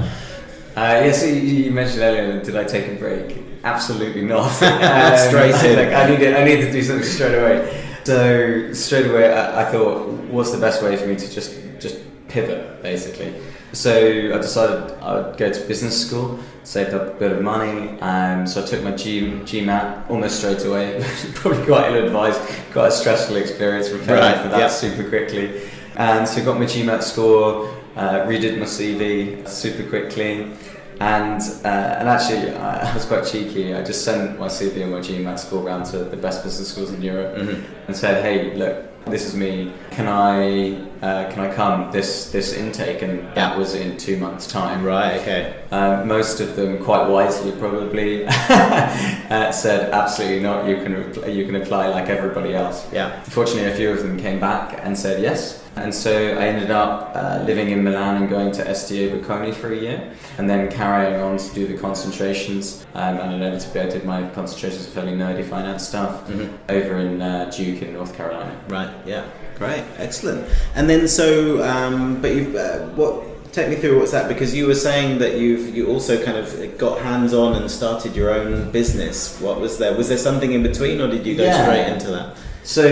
Uh, 0.75 1.05
yeah, 1.05 1.11
so 1.11 1.25
you, 1.25 1.33
you 1.33 1.71
mentioned 1.71 2.01
earlier, 2.03 2.39
did 2.43 2.55
I 2.55 2.63
take 2.63 2.87
a 2.87 2.93
break? 2.93 3.35
Absolutely 3.63 4.21
not. 4.21 4.47
Straight 4.51 5.55
in. 5.65 5.75
Like, 5.75 5.91
I 5.91 6.07
needed, 6.07 6.35
I 6.35 6.43
needed 6.43 6.67
to 6.67 6.71
do 6.71 6.83
something 6.83 7.03
straight 7.03 7.33
away. 7.33 7.83
So 8.03 8.73
straight 8.73 9.07
away, 9.07 9.33
I, 9.33 9.67
I 9.67 9.71
thought, 9.71 10.07
what's 10.29 10.51
the 10.51 10.59
best 10.59 10.83
way 10.83 10.95
for 10.95 11.07
me 11.07 11.15
to 11.15 11.31
just 11.31 11.59
just 11.79 11.97
pivot, 12.27 12.83
basically. 12.83 13.33
So 13.73 13.91
I 14.33 14.37
decided 14.37 14.93
I 15.01 15.15
would 15.19 15.37
go 15.37 15.51
to 15.51 15.59
business 15.67 16.07
school, 16.07 16.39
saved 16.63 16.93
up 16.93 17.07
a 17.15 17.19
bit 17.19 17.31
of 17.31 17.41
money, 17.41 17.97
and 18.01 18.49
so 18.49 18.63
I 18.63 18.65
took 18.65 18.81
my 18.83 18.91
G, 18.91 19.21
GMAT 19.43 20.09
almost 20.09 20.37
straight 20.39 20.63
away. 20.65 21.03
Probably 21.35 21.65
quite 21.65 21.93
ill 21.93 22.05
advised, 22.05 22.39
quite 22.71 22.87
a 22.87 22.91
stressful 22.91 23.35
experience 23.35 23.89
preparing 23.89 24.21
Right, 24.21 24.41
for 24.41 24.49
that 24.49 24.59
yeah. 24.59 24.67
super 24.67 25.07
quickly. 25.07 25.61
And 25.95 26.27
so 26.27 26.41
I 26.41 26.45
got 26.45 26.59
my 26.59 26.65
GMAT 26.65 27.03
score, 27.03 27.67
uh, 27.95 28.25
redid 28.25 28.57
my 28.57 28.65
CV 28.65 29.47
super 29.47 29.83
quickly, 29.89 30.51
and 30.99 31.41
uh, 31.63 31.67
and 31.99 32.07
actually 32.09 32.51
I, 32.55 32.89
I 32.89 32.93
was 32.93 33.05
quite 33.05 33.25
cheeky. 33.25 33.73
I 33.75 33.83
just 33.83 34.03
sent 34.05 34.39
my 34.39 34.47
CV 34.47 34.81
and 34.83 34.91
my 34.91 34.99
GMAT 34.99 35.39
score 35.39 35.63
around 35.65 35.83
to 35.87 35.99
the 36.05 36.17
best 36.17 36.43
business 36.43 36.69
schools 36.71 36.91
in 36.93 37.01
Europe 37.01 37.35
Mhm. 37.37 37.63
and 37.87 37.95
said, 37.95 38.23
"Hey, 38.23 38.55
look, 38.55 38.86
this 39.09 39.25
is 39.25 39.35
me. 39.35 39.73
Can 39.91 40.07
I 40.07 40.75
uh, 41.01 41.31
can 41.31 41.39
I 41.39 41.53
come 41.53 41.91
this 41.91 42.31
this 42.31 42.53
intake?" 42.53 43.01
And 43.01 43.19
that 43.35 43.57
was 43.57 43.75
in 43.75 43.97
two 43.97 44.17
months' 44.17 44.47
time. 44.47 44.83
Right. 44.83 45.19
Okay. 45.21 45.63
Uh, 45.71 46.03
most 46.05 46.39
of 46.39 46.55
them, 46.55 46.83
quite 46.83 47.07
wisely, 47.07 47.51
probably 47.53 48.25
uh, 48.27 49.51
said, 49.51 49.91
"Absolutely 49.91 50.41
not. 50.41 50.67
You 50.67 50.77
can 50.77 51.33
you 51.35 51.45
can 51.45 51.55
apply 51.55 51.87
like 51.89 52.09
everybody 52.09 52.53
else." 52.53 52.87
Yeah. 52.91 53.21
Fortunately, 53.23 53.69
a 53.71 53.75
few 53.75 53.91
of 53.91 53.99
them 54.03 54.17
came 54.17 54.39
back 54.39 54.79
and 54.83 54.97
said 54.97 55.21
yes. 55.21 55.63
And 55.83 55.93
so 55.93 56.11
I 56.11 56.47
ended 56.47 56.71
up 56.71 57.11
uh, 57.15 57.43
living 57.45 57.69
in 57.69 57.83
Milan 57.83 58.17
and 58.17 58.29
going 58.29 58.51
to 58.53 58.63
SDA 58.63 59.11
Bocconi 59.21 59.53
for 59.53 59.71
a 59.71 59.77
year, 59.77 60.11
and 60.37 60.49
then 60.49 60.69
carrying 60.71 61.21
on 61.21 61.37
to 61.37 61.53
do 61.53 61.67
the 61.67 61.77
concentrations. 61.77 62.85
Um, 62.93 63.17
and 63.17 63.33
inevitably, 63.35 63.81
I 63.81 63.89
did 63.89 64.03
my 64.05 64.27
concentrations 64.29 64.87
of 64.87 64.93
fairly 64.93 65.13
nerdy 65.13 65.43
finance 65.47 65.87
stuff 65.87 66.27
Mhm. 66.27 66.49
over 66.69 66.97
in 66.99 67.21
uh, 67.21 67.51
Duke 67.55 67.81
in 67.81 67.93
North 67.93 68.15
Carolina. 68.15 68.51
Right. 68.69 68.89
Yeah. 69.05 69.23
Great. 69.57 69.83
Excellent. 69.97 70.45
And 70.75 70.89
then 70.89 71.07
so, 71.07 71.63
um, 71.63 72.21
but 72.21 72.33
you've 72.35 72.55
uh, 72.55 72.79
what? 72.95 73.23
Take 73.53 73.69
me 73.69 73.75
through 73.77 73.97
what's 73.97 74.11
that 74.11 74.27
because 74.27 74.53
you 74.53 74.67
were 74.67 74.75
saying 74.75 75.17
that 75.19 75.37
you've 75.39 75.75
you 75.75 75.87
also 75.87 76.23
kind 76.23 76.37
of 76.37 76.77
got 76.77 76.99
hands 76.99 77.33
on 77.33 77.55
and 77.55 77.71
started 77.71 78.15
your 78.15 78.29
own 78.29 78.69
business. 78.71 79.39
What 79.41 79.59
was 79.59 79.79
there? 79.79 79.95
Was 79.95 80.09
there 80.09 80.17
something 80.19 80.51
in 80.51 80.61
between, 80.61 81.01
or 81.01 81.07
did 81.07 81.25
you 81.25 81.35
go 81.35 81.43
Yeah. 81.43 81.63
straight 81.63 81.87
into 81.87 82.11
that? 82.11 82.35
So, 82.63 82.85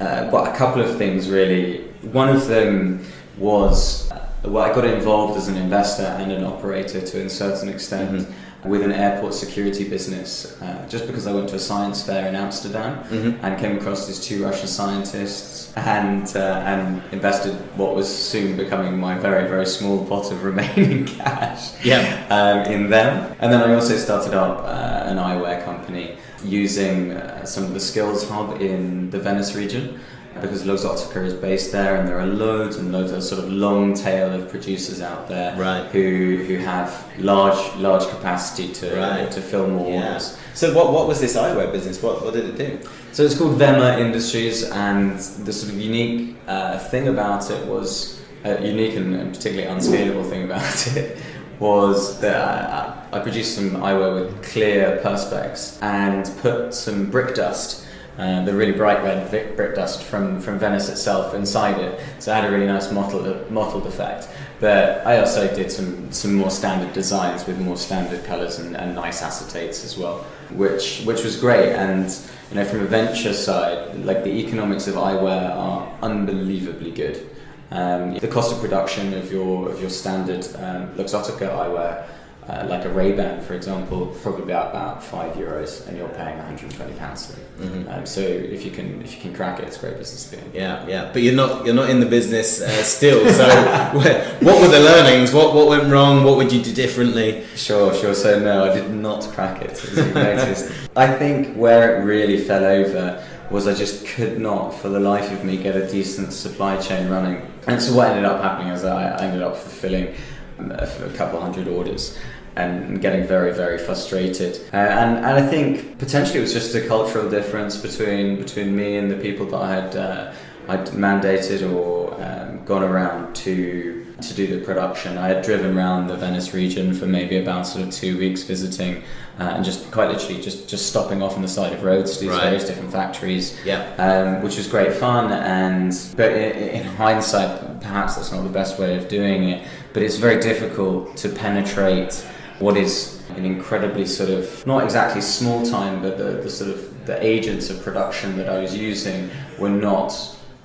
uh, 0.00 0.30
well, 0.32 0.46
a 0.46 0.54
couple 0.56 0.80
of 0.80 0.96
things 0.96 1.28
really. 1.28 1.84
One 2.02 2.28
of 2.28 2.46
them 2.48 3.04
was, 3.38 4.10
well, 4.44 4.64
I 4.64 4.74
got 4.74 4.84
involved 4.84 5.36
as 5.36 5.48
an 5.48 5.56
investor 5.56 6.02
and 6.04 6.32
an 6.32 6.44
operator 6.44 7.00
to 7.00 7.26
a 7.26 7.28
certain 7.30 7.68
extent 7.68 8.10
Mhm. 8.12 8.26
with 8.70 8.82
an 8.82 8.92
airport 8.92 9.32
security 9.34 9.84
business, 9.88 10.54
uh, 10.62 10.86
just 10.88 11.06
because 11.06 11.26
I 11.26 11.32
went 11.32 11.48
to 11.50 11.56
a 11.56 11.58
science 11.58 12.02
fair 12.02 12.26
in 12.28 12.34
Amsterdam 12.34 12.98
Mhm. 13.10 13.34
and 13.42 13.58
came 13.58 13.76
across 13.76 14.06
these 14.06 14.20
two 14.20 14.44
Russian 14.44 14.66
scientists 14.68 15.72
and 15.76 16.24
uh, 16.36 16.62
and 16.72 17.00
invested 17.12 17.54
what 17.76 17.94
was 17.94 18.08
soon 18.08 18.56
becoming 18.56 18.98
my 18.98 19.14
very 19.18 19.48
very 19.48 19.66
small 19.66 20.04
pot 20.04 20.30
of 20.32 20.42
remaining 20.50 21.06
cash 21.06 21.70
Yeah. 21.82 22.02
um, 22.30 22.72
in 22.72 22.90
them. 22.90 23.26
And 23.40 23.50
then 23.52 23.60
I 23.62 23.74
also 23.74 23.96
started 23.96 24.34
up 24.34 24.64
uh, 24.64 25.10
an 25.10 25.16
eyewear 25.18 25.64
company 25.64 26.16
using 26.44 27.12
uh, 27.12 27.44
some 27.44 27.64
of 27.64 27.72
the 27.74 27.80
skills 27.80 28.28
hub 28.28 28.60
in 28.60 29.10
the 29.10 29.18
Venice 29.18 29.54
region 29.54 29.98
because 30.40 30.62
Luxottica 30.64 31.24
is 31.24 31.34
based 31.34 31.72
there 31.72 31.96
and 31.96 32.08
there 32.08 32.18
are 32.18 32.26
loads 32.26 32.76
and 32.76 32.92
loads 32.92 33.12
of 33.12 33.22
sort 33.22 33.42
of 33.44 33.50
long 33.52 33.94
tail 33.94 34.32
of 34.32 34.48
producers 34.48 35.00
out 35.00 35.28
there 35.28 35.54
Right. 35.56 35.84
who 35.92 36.42
who 36.46 36.56
have 36.58 37.04
large 37.18 37.60
large 37.76 38.06
capacity 38.08 38.68
to 38.80 38.96
Right. 38.96 39.30
to 39.30 39.40
fill 39.40 39.66
more 39.68 39.90
Yeah. 39.90 40.06
orders. 40.08 40.36
So 40.54 40.72
what 40.74 40.92
what 40.92 41.06
was 41.08 41.20
this 41.20 41.36
eyewear 41.36 41.70
business? 41.72 42.02
What 42.02 42.24
what 42.24 42.34
did 42.34 42.44
it 42.50 42.56
do? 42.58 42.78
So 43.12 43.24
it's 43.24 43.36
called 43.36 43.58
Vema 43.58 43.98
Industries, 43.98 44.62
and 44.70 45.18
the 45.46 45.52
sort 45.52 45.72
of 45.72 45.80
unique 45.80 46.36
uh, 46.48 46.78
thing 46.78 47.08
about 47.08 47.50
it 47.50 47.66
was 47.66 48.18
uh, 48.44 48.56
unique 48.62 48.96
and, 48.96 49.14
and 49.14 49.32
particularly 49.34 49.68
unscalable 49.68 50.24
thing 50.24 50.44
about 50.44 50.62
it 50.96 51.18
was 51.58 52.18
that 52.20 52.36
I, 52.40 53.16
I 53.16 53.18
produced 53.20 53.54
some 53.54 53.70
eyewear 53.82 54.14
with 54.18 54.42
clear 54.52 54.98
perspex 55.04 55.76
and 55.82 56.30
put 56.40 56.72
some 56.72 57.06
brick 57.10 57.34
dust. 57.34 57.84
Uh, 58.20 58.44
the 58.44 58.52
really 58.52 58.72
bright 58.72 59.02
red 59.02 59.30
brick 59.56 59.74
dust 59.74 60.02
from, 60.02 60.42
from 60.42 60.58
Venice 60.58 60.90
itself 60.90 61.32
inside 61.34 61.80
it, 61.80 61.98
so 62.18 62.30
it 62.30 62.34
had 62.34 62.44
a 62.44 62.52
really 62.52 62.66
nice 62.66 62.92
mottled, 62.92 63.50
mottled 63.50 63.86
effect. 63.86 64.28
But 64.60 65.06
I 65.06 65.20
also 65.20 65.48
did 65.56 65.72
some, 65.72 66.12
some 66.12 66.34
more 66.34 66.50
standard 66.50 66.92
designs 66.92 67.46
with 67.46 67.58
more 67.58 67.78
standard 67.78 68.22
colours 68.26 68.58
and, 68.58 68.76
and 68.76 68.94
nice 68.94 69.22
acetates 69.22 69.86
as 69.86 69.96
well, 69.96 70.18
which 70.50 71.00
which 71.06 71.24
was 71.24 71.40
great. 71.40 71.72
And 71.72 72.14
you 72.50 72.56
know, 72.56 72.66
from 72.66 72.80
a 72.80 72.84
venture 72.84 73.32
side, 73.32 74.04
like 74.04 74.22
the 74.22 74.34
economics 74.44 74.86
of 74.86 74.96
eyewear 74.96 75.56
are 75.56 75.90
unbelievably 76.02 76.90
good. 76.90 77.26
Um, 77.70 78.18
the 78.18 78.28
cost 78.28 78.52
of 78.52 78.60
production 78.60 79.14
of 79.14 79.32
your 79.32 79.70
of 79.70 79.80
your 79.80 79.88
standard 79.88 80.44
um, 80.56 80.88
Luxottica 80.98 81.48
eyewear 81.48 82.04
uh, 82.50 82.66
like 82.68 82.84
a 82.84 82.88
Ray-Ban, 82.88 83.42
for 83.42 83.54
example, 83.54 84.06
probably 84.22 84.42
about, 84.42 84.70
about 84.70 85.04
five 85.04 85.36
euros, 85.36 85.86
and 85.86 85.96
you're 85.96 86.08
paying 86.08 86.36
120 86.36 86.94
pounds. 86.94 87.36
Mm-hmm. 87.60 87.88
Um, 87.88 88.04
so 88.04 88.20
if 88.20 88.64
you 88.64 88.72
can 88.72 89.00
if 89.02 89.14
you 89.14 89.20
can 89.20 89.32
crack 89.32 89.60
it, 89.60 89.66
it's 89.66 89.76
a 89.76 89.80
great 89.80 89.98
business 89.98 90.28
to 90.30 90.36
be 90.36 90.42
in. 90.42 90.52
Yeah, 90.52 90.86
yeah. 90.88 91.10
But 91.12 91.22
you're 91.22 91.34
not 91.34 91.64
you're 91.64 91.74
not 91.74 91.90
in 91.90 92.00
the 92.00 92.06
business 92.06 92.60
uh, 92.60 92.68
still. 92.82 93.30
So 93.32 93.46
what 94.40 94.60
were 94.60 94.68
the 94.68 94.80
learnings? 94.80 95.32
What 95.32 95.54
what 95.54 95.68
went 95.68 95.92
wrong? 95.92 96.24
What 96.24 96.36
would 96.38 96.50
you 96.52 96.62
do 96.62 96.72
differently? 96.72 97.44
Sure, 97.54 97.94
sure. 97.94 98.14
So 98.14 98.40
no, 98.40 98.64
I 98.64 98.74
did 98.74 98.90
not 98.90 99.22
crack 99.34 99.62
it. 99.62 99.72
As 99.72 99.96
you 99.96 100.14
noticed, 100.14 100.72
I 100.96 101.06
think 101.14 101.54
where 101.54 102.00
it 102.00 102.04
really 102.04 102.38
fell 102.38 102.64
over 102.64 103.24
was 103.50 103.66
I 103.66 103.74
just 103.74 104.06
could 104.06 104.40
not, 104.40 104.70
for 104.70 104.88
the 104.88 105.00
life 105.00 105.30
of 105.32 105.44
me, 105.44 105.56
get 105.56 105.76
a 105.76 105.88
decent 105.90 106.32
supply 106.32 106.80
chain 106.80 107.08
running. 107.08 107.42
And 107.66 107.82
so 107.82 107.94
what 107.94 108.08
ended 108.08 108.24
up 108.24 108.40
happening 108.40 108.72
is 108.72 108.84
I, 108.84 109.20
ended 109.24 109.42
up 109.42 109.56
fulfilling 109.56 110.14
um, 110.58 110.70
a 110.70 111.12
couple 111.16 111.40
hundred 111.40 111.66
orders 111.66 112.16
and 112.56 113.00
getting 113.00 113.26
very 113.26 113.52
very 113.52 113.78
frustrated 113.78 114.60
uh, 114.72 114.76
and 114.76 115.18
and 115.18 115.26
I 115.26 115.46
think 115.46 115.98
potentially 115.98 116.38
it 116.38 116.42
was 116.42 116.52
just 116.52 116.74
a 116.74 116.86
cultural 116.86 117.30
difference 117.30 117.76
between 117.76 118.36
between 118.36 118.74
me 118.74 118.96
and 118.96 119.10
the 119.10 119.16
people 119.16 119.46
that 119.46 119.60
I 119.60 119.74
had 119.74 119.96
uh, 119.96 120.32
I'd 120.68 120.86
mandated 120.88 121.68
or 121.72 122.14
um, 122.22 122.64
gone 122.64 122.82
around 122.82 123.34
to 123.36 124.06
to 124.22 124.34
do 124.34 124.46
the 124.46 124.64
production. 124.64 125.16
I 125.16 125.28
had 125.28 125.42
driven 125.42 125.76
around 125.76 126.08
the 126.08 126.16
Venice 126.16 126.52
region 126.52 126.92
for 126.92 127.06
maybe 127.06 127.38
about 127.38 127.66
sort 127.66 127.86
of 127.86 127.90
two 127.90 128.18
weeks 128.18 128.42
visiting 128.42 129.02
uh, 129.38 129.44
and 129.44 129.64
just 129.64 129.90
quite 129.90 130.10
literally 130.10 130.40
just, 130.40 130.68
just 130.68 130.88
stopping 130.88 131.22
off 131.22 131.36
on 131.36 131.42
the 131.42 131.48
side 131.48 131.72
of 131.72 131.82
roads 131.82 132.14
to 132.14 132.20
these 132.20 132.30
right. 132.30 132.42
various 132.42 132.64
different 132.66 132.92
factories, 132.92 133.58
yeah. 133.64 133.94
Um, 133.96 134.42
which 134.42 134.58
was 134.58 134.66
great 134.66 134.92
fun. 134.92 135.32
And 135.32 135.96
but 136.16 136.32
in, 136.32 136.80
in 136.80 136.82
hindsight, 136.84 137.80
perhaps 137.80 138.16
that's 138.16 138.32
not 138.32 138.42
the 138.42 138.50
best 138.50 138.78
way 138.78 138.96
of 138.96 139.08
doing 139.08 139.48
it. 139.48 139.66
But 139.94 140.02
it's 140.02 140.16
very 140.16 140.40
difficult 140.40 141.16
to 141.18 141.30
penetrate 141.30 142.26
what 142.60 142.76
is 142.76 143.22
an 143.30 143.44
incredibly 143.44 144.06
sort 144.06 144.30
of 144.30 144.66
not 144.66 144.84
exactly 144.84 145.20
small 145.20 145.64
time, 145.64 146.00
but 146.02 146.18
the, 146.18 146.42
the 146.42 146.50
sort 146.50 146.70
of 146.70 147.06
the 147.06 147.24
agents 147.24 147.70
of 147.70 147.82
production 147.82 148.36
that 148.36 148.48
I 148.48 148.58
was 148.58 148.76
using 148.76 149.30
were 149.58 149.70
not 149.70 150.12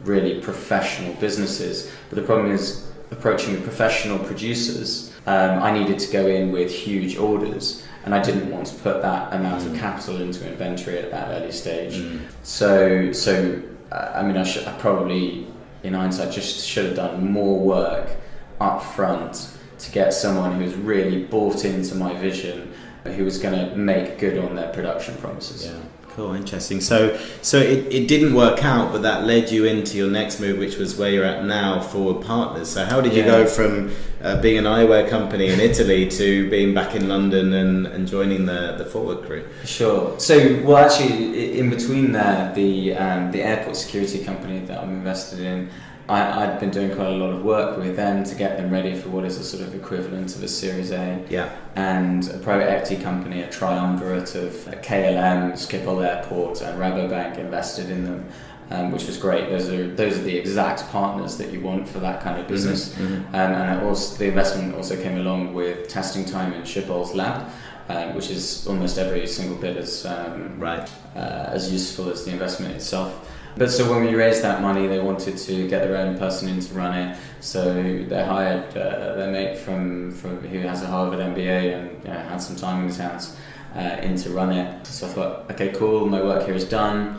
really 0.04 0.42
professional 0.42 1.14
businesses. 1.16 1.92
But 2.10 2.18
the 2.18 2.22
problem 2.22 2.52
is 2.52 2.92
approaching 3.12 3.56
the 3.56 3.62
professional 3.62 4.20
producers. 4.20 5.14
Um, 5.26 5.64
I 5.64 5.72
needed 5.72 5.98
to 6.00 6.12
go 6.12 6.28
in 6.28 6.52
with 6.52 6.70
huge 6.72 7.18
orders, 7.18 7.84
and 8.04 8.14
I 8.14 8.22
didn't 8.22 8.52
want 8.52 8.68
to 8.68 8.76
put 8.76 9.02
that 9.02 9.34
amount 9.34 9.64
mm. 9.64 9.72
of 9.72 9.80
capital 9.80 10.22
into 10.22 10.48
inventory 10.48 11.00
at 11.00 11.12
that 11.12 11.30
early 11.30 11.52
stage. 11.52 11.96
Mm. 11.96 12.22
So, 12.44 13.12
so 13.14 13.62
uh, 13.92 14.12
I 14.16 14.22
mean, 14.22 14.38
I, 14.38 14.44
should, 14.44 14.68
I 14.68 14.74
probably, 14.74 15.48
in 15.84 15.94
hindsight, 15.94 16.34
just 16.34 16.68
should 16.68 16.86
have 16.86 16.96
done 16.96 17.32
more 17.32 17.58
work 17.58 18.18
up 18.60 18.84
front 18.84 19.52
to 19.86 19.92
get 19.92 20.14
someone 20.14 20.60
who's 20.60 20.76
really 20.76 21.24
bought 21.24 21.66
into 21.66 21.96
my 21.96 22.14
vision, 22.16 22.74
who 23.04 23.24
was 23.24 23.38
going 23.38 23.54
to 23.54 23.76
make 23.76 24.18
good 24.18 24.38
on 24.38 24.56
their 24.56 24.72
production 24.74 25.16
promises. 25.18 25.66
Yeah. 25.66 25.80
Cool, 26.16 26.34
interesting. 26.34 26.80
So, 26.80 27.20
so 27.42 27.58
it, 27.58 27.94
it 27.94 28.08
didn't 28.08 28.34
work 28.34 28.64
out, 28.64 28.94
but 28.94 29.02
that 29.02 29.26
led 29.26 29.52
you 29.52 29.66
into 29.66 29.98
your 29.98 30.10
next 30.10 30.40
move, 30.40 30.58
which 30.58 30.78
was 30.78 30.96
where 30.96 31.12
you're 31.12 31.26
at 31.26 31.44
now, 31.44 31.82
Forward 31.82 32.26
Partners. 32.26 32.70
So, 32.70 32.86
how 32.86 33.02
did 33.02 33.14
you 33.14 33.24
go 33.24 33.46
from 33.46 33.92
uh, 34.22 34.42
being 34.42 34.58
an 34.58 34.64
eyewear 34.64 35.10
company 35.10 35.48
in 35.50 35.60
Italy 35.60 36.08
to 36.12 36.50
being 36.50 36.74
back 36.74 36.96
in 36.96 37.10
London 37.10 37.52
and, 37.52 37.86
and 37.88 38.08
joining 38.08 38.46
the, 38.46 38.76
the 38.78 38.86
Forward 38.86 39.26
crew? 39.26 39.46
Sure. 39.66 40.18
So, 40.18 40.62
well, 40.64 40.78
actually, 40.78 41.60
in 41.60 41.70
between 41.70 42.14
there, 42.14 42.54
the 42.56 42.96
um, 42.96 43.32
the 43.34 43.44
airport 43.44 43.76
security 43.76 44.24
company 44.24 44.60
that 44.68 44.80
I'm 44.82 44.92
invested 44.92 45.42
in 45.42 45.70
I, 46.08 46.46
had 46.46 46.60
been 46.60 46.70
doing 46.70 46.94
quite 46.94 47.08
a 47.08 47.16
lot 47.16 47.34
of 47.34 47.44
work 47.44 47.78
with 47.78 47.96
them 47.96 48.24
to 48.24 48.36
get 48.36 48.58
them 48.58 48.70
ready 48.70 48.94
for 48.94 49.10
what 49.10 49.26
is 49.26 49.38
a 49.38 49.44
sort 49.44 49.64
of 49.64 49.74
equivalent 49.74 50.36
of 50.36 50.44
a 50.44 50.48
Series 50.48 50.92
A. 50.92 51.24
Yeah. 51.30 51.56
And 51.76 52.30
a 52.30 52.38
private 52.38 52.70
equity 52.70 53.02
company, 53.02 53.42
a 53.42 53.50
triumvirate 53.50 54.36
of 54.36 54.52
KLM, 54.54 55.54
Schiphol 55.54 56.06
Airport, 56.06 56.62
and 56.62 56.80
Rabobank 56.80 57.38
invested 57.38 57.90
in 57.90 58.06
them. 58.06 58.30
Um, 58.72 58.92
which 58.92 59.06
was 59.06 59.18
great. 59.20 59.48
Those 59.52 59.70
are 59.70 59.94
those 59.94 60.18
are 60.18 60.24
the 60.24 60.36
exact 60.36 60.90
partners 60.90 61.38
that 61.38 61.52
you 61.54 61.62
want 61.62 61.88
for 61.88 62.00
that 62.00 62.24
kind 62.24 62.42
of 62.42 62.48
business. 62.48 62.90
Mm-hmm. 62.90 63.14
mm-hmm. 63.14 63.36
Um, 63.36 63.52
and 63.52 63.86
also, 63.86 64.18
the 64.18 64.28
investment 64.28 64.74
also 64.74 65.00
came 65.00 65.20
along 65.20 65.54
with 65.54 65.88
testing 65.88 66.26
time 66.26 66.52
in 66.52 66.64
Schiphol's 66.64 67.14
lab, 67.14 67.48
um, 67.90 68.16
which 68.16 68.32
is 68.32 68.66
almost 68.66 68.98
every 68.98 69.28
single 69.28 69.56
bit 69.56 69.78
as 69.78 70.08
um, 70.08 70.60
right 70.60 70.90
uh, 71.16 71.50
as 71.54 71.72
useful 71.72 72.10
as 72.10 72.26
the 72.26 72.32
investment 72.32 72.74
itself. 72.74 73.30
But 73.58 73.72
so 73.72 73.90
when 73.90 74.06
we 74.06 74.16
raised 74.16 74.44
that 74.44 74.62
money, 74.62 74.86
they 74.88 75.00
wanted 75.00 75.38
to 75.38 75.68
get 75.70 75.84
their 75.84 75.96
own 75.96 76.18
person 76.18 76.50
in 76.50 76.60
to 76.60 76.74
run 76.74 76.98
it. 76.98 77.18
So 77.40 77.74
they 77.74 78.26
hired 78.26 78.76
uh, 78.76 79.16
their 79.16 79.32
mate 79.32 79.58
from, 79.58 80.12
from 80.12 80.40
who 80.40 80.60
has 80.60 80.82
a 80.84 80.88
Harvard 80.88 81.20
MBA 81.20 81.74
and 81.74 82.04
you 82.04 82.10
know, 82.10 82.20
had 82.20 82.38
some 82.38 82.58
time 82.58 82.82
in 82.82 82.88
his 82.88 82.98
hands 82.98 83.38
uh, 83.76 83.80
in 84.02 84.18
to 84.18 84.30
run 84.32 84.52
it. 84.52 84.86
So 84.86 85.08
I 85.08 85.10
thought, 85.10 85.52
okay, 85.52 85.70
cool, 85.70 86.06
my 86.06 86.22
work 86.22 86.46
here 86.46 86.56
is 86.56 86.66
done. 86.66 87.18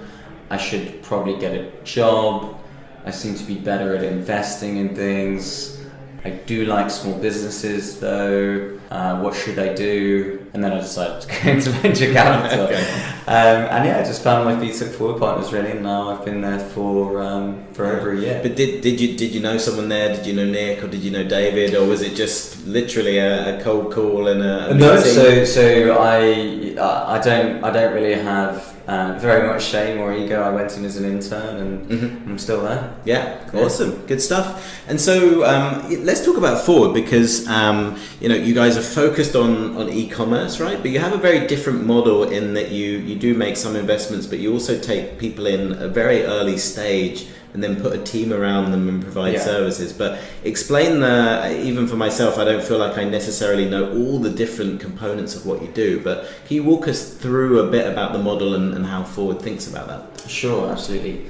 I 0.50 0.58
should 0.58 1.02
probably 1.02 1.38
get 1.38 1.54
a 1.54 1.70
job. 1.84 2.58
I 3.06 3.12
seem 3.12 3.34
to 3.34 3.44
be 3.44 3.54
better 3.54 3.96
at 3.96 4.04
investing 4.04 4.76
in 4.76 4.94
things. 4.94 5.80
I 6.24 6.30
do 6.30 6.66
like 6.66 6.90
small 6.90 7.18
businesses 7.18 7.98
though. 7.98 8.78
Uh, 8.90 9.20
what 9.20 9.34
should 9.34 9.58
I 9.58 9.72
do? 9.72 10.35
And 10.52 10.62
then 10.62 10.72
I 10.72 10.80
decided 10.80 11.20
to 11.28 11.28
go 11.28 11.50
into 11.50 11.70
venture 11.70 12.12
capital. 12.12 12.66
okay. 12.66 12.82
um, 13.26 13.68
and 13.70 13.86
yeah, 13.86 13.98
I 13.98 14.04
just 14.04 14.22
found 14.22 14.44
my 14.44 14.58
feet 14.58 14.80
at 14.80 14.94
Forward 14.94 15.18
Partners 15.18 15.52
really, 15.52 15.70
and 15.72 15.82
now 15.82 16.10
I've 16.10 16.24
been 16.24 16.40
there 16.40 16.60
for 16.60 17.22
um, 17.22 17.64
for 17.72 17.86
over 17.86 18.12
a 18.12 18.18
year. 18.18 18.40
But 18.42 18.56
did, 18.56 18.80
did 18.80 19.00
you 19.00 19.16
did 19.16 19.32
you 19.32 19.40
know 19.40 19.58
someone 19.58 19.88
there? 19.88 20.14
Did 20.14 20.26
you 20.26 20.34
know 20.34 20.46
Nick 20.46 20.82
or 20.82 20.88
did 20.88 21.02
you 21.02 21.10
know 21.10 21.24
David, 21.24 21.74
or 21.74 21.86
was 21.86 22.02
it 22.02 22.14
just 22.14 22.66
literally 22.66 23.18
a, 23.18 23.58
a 23.58 23.62
cold 23.62 23.92
call 23.92 24.28
and 24.28 24.42
a, 24.42 24.70
a 24.70 24.74
no? 24.74 25.00
So 25.00 25.44
so 25.44 25.98
I 25.98 26.74
I 26.78 27.20
don't 27.20 27.64
I 27.64 27.70
don't 27.70 27.94
really 27.94 28.14
have 28.14 28.75
um, 28.88 29.18
very 29.18 29.46
much 29.48 29.64
shame 29.64 29.98
or 29.98 30.12
ego. 30.12 30.42
I 30.42 30.50
went 30.50 30.76
in 30.76 30.84
as 30.84 30.96
an 30.96 31.04
intern 31.04 31.56
and 31.56 31.90
mm-hmm. 31.90 32.30
I'm 32.30 32.38
still 32.38 32.62
there. 32.62 32.94
Yeah, 33.04 33.50
awesome, 33.52 34.06
good 34.06 34.22
stuff. 34.22 34.80
And 34.86 35.00
so 35.00 35.44
um, 35.44 36.04
let's 36.04 36.24
talk 36.24 36.36
about 36.36 36.64
Forward 36.64 36.94
because 36.94 37.46
um, 37.48 37.98
you 38.20 38.28
know 38.28 38.36
you 38.36 38.54
guys 38.54 38.76
are 38.76 38.82
focused 38.82 39.34
on 39.34 39.76
on 39.76 39.88
e-commerce, 39.88 40.60
right? 40.60 40.80
But 40.80 40.92
you 40.92 41.00
have 41.00 41.12
a 41.12 41.18
very 41.18 41.46
different 41.46 41.84
model 41.84 42.24
in 42.24 42.54
that 42.54 42.70
you 42.70 42.98
you 42.98 43.16
do 43.16 43.34
make 43.34 43.56
some 43.56 43.74
investments, 43.74 44.26
but 44.26 44.38
you 44.38 44.52
also 44.52 44.78
take 44.78 45.18
people 45.18 45.46
in 45.46 45.72
a 45.72 45.88
very 45.88 46.22
early 46.22 46.56
stage 46.56 47.26
and 47.56 47.64
then 47.64 47.80
put 47.80 47.94
a 47.94 48.02
team 48.04 48.34
around 48.34 48.70
them 48.70 48.86
and 48.86 49.02
provide 49.02 49.32
yeah. 49.32 49.40
services. 49.40 49.90
But 49.90 50.20
explain 50.44 51.00
the, 51.00 51.58
even 51.64 51.86
for 51.86 51.96
myself, 51.96 52.36
I 52.36 52.44
don't 52.44 52.62
feel 52.62 52.76
like 52.76 52.98
I 52.98 53.04
necessarily 53.04 53.66
know 53.66 53.96
all 53.96 54.18
the 54.18 54.28
different 54.28 54.78
components 54.78 55.34
of 55.34 55.46
what 55.46 55.62
you 55.62 55.68
do. 55.68 55.98
But 56.00 56.28
can 56.46 56.56
you 56.56 56.64
walk 56.64 56.86
us 56.86 57.14
through 57.14 57.60
a 57.60 57.70
bit 57.70 57.90
about 57.90 58.12
the 58.12 58.18
model 58.18 58.56
and, 58.56 58.74
and 58.74 58.84
how 58.84 59.04
Forward 59.04 59.40
thinks 59.40 59.66
about 59.70 59.88
that? 59.88 60.28
Sure, 60.28 60.70
absolutely. 60.70 61.24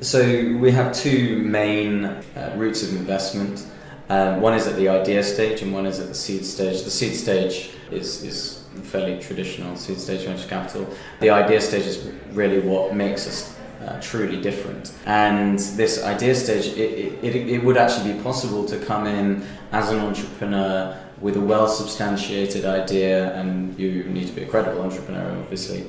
So 0.00 0.20
we 0.56 0.72
have 0.72 0.92
two 0.92 1.38
main 1.44 2.06
uh, 2.06 2.54
routes 2.56 2.82
of 2.82 2.96
investment. 2.96 3.64
Um, 4.08 4.40
one 4.40 4.54
is 4.54 4.66
at 4.66 4.74
the 4.74 4.88
idea 4.88 5.22
stage 5.22 5.62
and 5.62 5.72
one 5.72 5.86
is 5.86 6.00
at 6.00 6.08
the 6.08 6.14
seed 6.14 6.44
stage. 6.44 6.82
The 6.82 6.90
seed 6.90 7.14
stage 7.14 7.70
is, 7.92 8.24
is 8.24 8.64
fairly 8.82 9.22
traditional 9.22 9.76
seed 9.76 10.00
stage 10.00 10.26
venture 10.26 10.48
capital. 10.48 10.92
The 11.20 11.30
idea 11.30 11.60
stage 11.60 11.86
is 11.86 12.12
really 12.32 12.58
what 12.58 12.96
makes 12.96 13.28
us 13.28 13.56
uh, 13.82 14.00
truly 14.00 14.40
different. 14.40 14.92
And 15.06 15.58
this 15.58 16.02
idea 16.02 16.34
stage, 16.34 16.66
it, 16.76 17.18
it, 17.22 17.36
it 17.48 17.64
would 17.64 17.76
actually 17.76 18.12
be 18.12 18.22
possible 18.22 18.64
to 18.66 18.78
come 18.78 19.06
in 19.06 19.44
as 19.72 19.90
an 19.90 19.98
entrepreneur 19.98 20.96
with 21.20 21.36
a 21.36 21.40
well 21.40 21.68
substantiated 21.68 22.64
idea, 22.64 23.34
and 23.34 23.78
you 23.78 24.04
need 24.04 24.26
to 24.26 24.32
be 24.32 24.42
a 24.42 24.46
credible 24.46 24.82
entrepreneur, 24.82 25.30
obviously, 25.38 25.86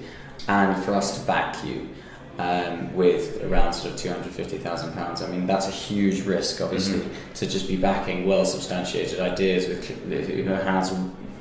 and 0.47 0.83
for 0.83 0.93
us 0.93 1.19
to 1.19 1.25
back 1.25 1.63
you. 1.65 1.89
Um, 2.39 2.95
with 2.95 3.43
around 3.43 3.73
sort 3.73 3.93
of 3.93 3.99
two 3.99 4.09
hundred 4.09 4.31
fifty 4.33 4.57
thousand 4.57 4.93
pounds. 4.93 5.21
I 5.21 5.27
mean, 5.27 5.45
that's 5.45 5.67
a 5.67 5.71
huge 5.71 6.25
risk, 6.25 6.61
obviously, 6.61 7.01
mm-hmm. 7.01 7.33
to 7.33 7.45
just 7.45 7.67
be 7.67 7.75
backing 7.75 8.25
well 8.25 8.43
substantiated 8.43 9.19
ideas 9.19 9.67
with 9.67 9.87
who 9.87 10.43
has 10.45 10.91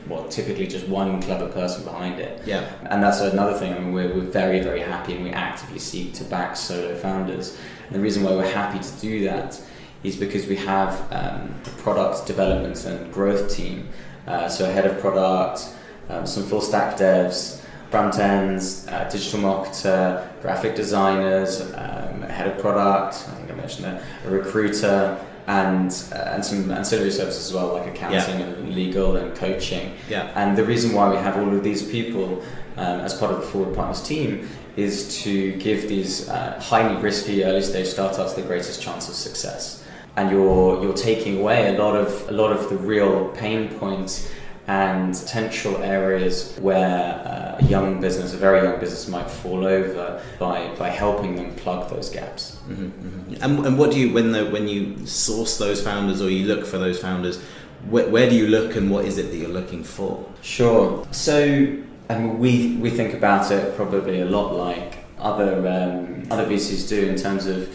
well, 0.09 0.29
typically 0.29 0.67
just 0.67 0.89
one 0.89 1.23
clever 1.23 1.49
person 1.49 1.85
behind 1.85 2.21
it. 2.21 2.43
Yeah. 2.47 2.71
And 2.91 3.03
that's 3.03 3.21
another 3.21 3.55
thing. 3.59 3.73
I 3.73 3.79
mean, 3.79 3.93
we're, 3.93 4.13
we're 4.13 4.21
very, 4.21 4.61
very 4.61 4.81
happy 4.81 5.15
and 5.15 5.25
we 5.25 5.31
actively 5.31 5.79
seek 5.79 6.15
to 6.15 6.25
back 6.25 6.57
solo 6.57 6.95
founders. 6.97 7.59
And 7.87 7.95
the 7.95 8.01
reason 8.01 8.23
why 8.23 8.33
we're 8.33 8.53
happy 8.53 8.79
to 8.79 9.01
do 9.01 9.25
that 9.25 9.61
is 10.03 10.17
because 10.17 10.47
we 10.47 10.57
have 10.57 11.01
um, 11.13 11.55
a 11.65 11.71
product 11.79 12.27
development 12.27 12.85
and 12.85 13.13
growth 13.13 13.55
team. 13.55 13.89
Uh, 14.27 14.49
so, 14.49 14.69
a 14.69 14.73
head 14.73 14.87
of 14.87 15.01
product, 15.01 15.69
um, 16.09 16.27
some 16.27 16.45
full 16.45 16.61
stack 16.61 16.97
devs, 16.97 17.61
front 17.91 18.19
ends, 18.19 18.87
uh, 18.89 19.09
digital 19.11 19.41
marketer, 19.41 20.27
graphic 20.41 20.75
designers, 20.75 21.61
um, 21.61 22.23
head 22.23 22.47
of 22.47 22.59
product, 22.59 23.15
I 23.29 23.35
think 23.35 23.51
I 23.51 23.55
mentioned 23.55 23.85
that, 23.85 24.03
a 24.25 24.31
recruiter 24.31 25.19
and 25.53 25.91
uh, 26.13 26.35
and 26.35 26.45
some 26.45 26.71
ancillary 26.71 27.11
services 27.11 27.47
as 27.47 27.53
well, 27.53 27.69
like 27.75 27.87
accounting 27.95 28.41
yeah. 28.41 28.47
and 28.47 28.75
legal 28.75 29.17
and 29.17 29.37
coaching. 29.37 29.87
Yeah. 30.09 30.33
And 30.35 30.57
the 30.57 30.65
reason 30.65 30.93
why 30.97 31.11
we 31.11 31.17
have 31.17 31.37
all 31.37 31.53
of 31.57 31.63
these 31.63 31.83
people 31.97 32.43
um, 32.77 33.01
as 33.07 33.13
part 33.15 33.33
of 33.33 33.41
the 33.41 33.47
Forward 33.47 33.75
Partners 33.75 34.03
team 34.03 34.49
is 34.77 35.23
to 35.23 35.53
give 35.67 35.89
these 35.89 36.29
uh, 36.29 36.59
highly 36.61 36.97
risky 37.03 37.45
early 37.45 37.63
stage 37.63 37.89
startups 37.89 38.33
the 38.33 38.43
greatest 38.43 38.81
chance 38.81 39.09
of 39.09 39.15
success. 39.15 39.85
And 40.17 40.31
you're 40.31 40.83
you're 40.83 41.01
taking 41.11 41.41
away 41.41 41.75
a 41.75 41.79
lot 41.83 41.95
of 41.97 42.29
a 42.29 42.33
lot 42.33 42.53
of 42.53 42.69
the 42.71 42.77
real 42.77 43.29
pain 43.43 43.69
points 43.79 44.31
and 44.69 45.15
potential 45.15 45.77
areas 45.79 46.57
where 46.61 47.15
uh, 47.27 47.57
a 47.59 47.65
young 47.65 48.01
business, 48.01 48.33
a 48.33 48.37
very 48.37 48.63
young 48.63 48.79
business, 48.79 49.09
might 49.09 49.29
fall 49.29 49.67
over 49.67 50.23
by, 50.39 50.73
by 50.77 50.89
helping 50.89 51.35
them 51.35 51.55
plug 51.57 51.91
those 51.91 52.11
gaps. 52.11 52.59
Mm-hmm, 52.69 52.85
mm-hmm. 52.85 53.43
And, 53.43 53.67
and 53.67 53.79
what 53.79 53.91
do 53.91 53.99
you 53.99 54.13
when 54.13 54.31
the 54.31 54.47
when 54.47 54.69
you 54.69 55.05
source 55.05 55.59
those 55.59 55.83
founders 55.83 56.23
or 56.23 56.31
you 56.31 56.47
look 56.47 56.65
for 56.65 56.79
those 56.79 57.01
founders? 57.01 57.43
Where, 57.89 58.09
where 58.09 58.31
do 58.31 58.37
you 58.37 58.47
look 58.47 58.77
and 58.77 58.89
what 58.91 59.05
is 59.05 59.19
it 59.19 59.33
that 59.33 59.37
you're 59.37 59.49
looking 59.49 59.83
for? 59.83 60.25
Sure. 60.43 61.05
So, 61.11 61.77
and 62.09 62.39
we 62.39 62.77
we 62.77 62.91
think 62.91 63.15
about 63.15 63.51
it 63.51 63.75
probably 63.75 64.21
a 64.21 64.27
lot 64.27 64.55
like 64.55 64.99
other 65.19 65.57
um, 65.67 66.23
other 66.31 66.47
VCs 66.47 66.89
do 66.89 67.09
in 67.09 67.17
terms 67.17 67.47
of 67.47 67.69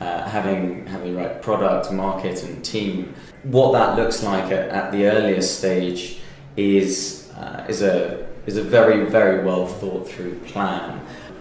uh, 0.00 0.28
having 0.28 0.86
having 0.86 1.14
the 1.14 1.18
right 1.22 1.40
product, 1.40 1.90
market, 1.90 2.42
and 2.42 2.62
team. 2.62 3.14
What 3.44 3.72
that 3.72 3.96
looks 3.96 4.22
like 4.22 4.52
at, 4.52 4.68
at 4.68 4.92
the 4.92 5.06
earliest 5.06 5.58
stage 5.58 6.20
is 6.56 7.30
uh, 7.36 7.64
is 7.68 7.82
a 7.82 8.26
is 8.46 8.56
a 8.56 8.62
very 8.62 9.04
very 9.06 9.44
well 9.44 9.66
thought 9.66 10.08
through 10.08 10.38
plan. 10.40 11.00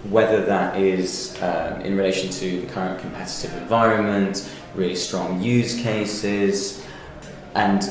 Whether 0.09 0.45
that 0.45 0.77
is 0.77 1.37
um, 1.41 1.79
in 1.81 1.95
relation 1.95 2.29
to 2.29 2.61
the 2.61 2.67
current 2.67 2.99
competitive 2.99 3.55
environment, 3.61 4.49
really 4.75 4.95
strong 4.95 5.41
use 5.41 5.81
cases, 5.81 6.83
and 7.55 7.83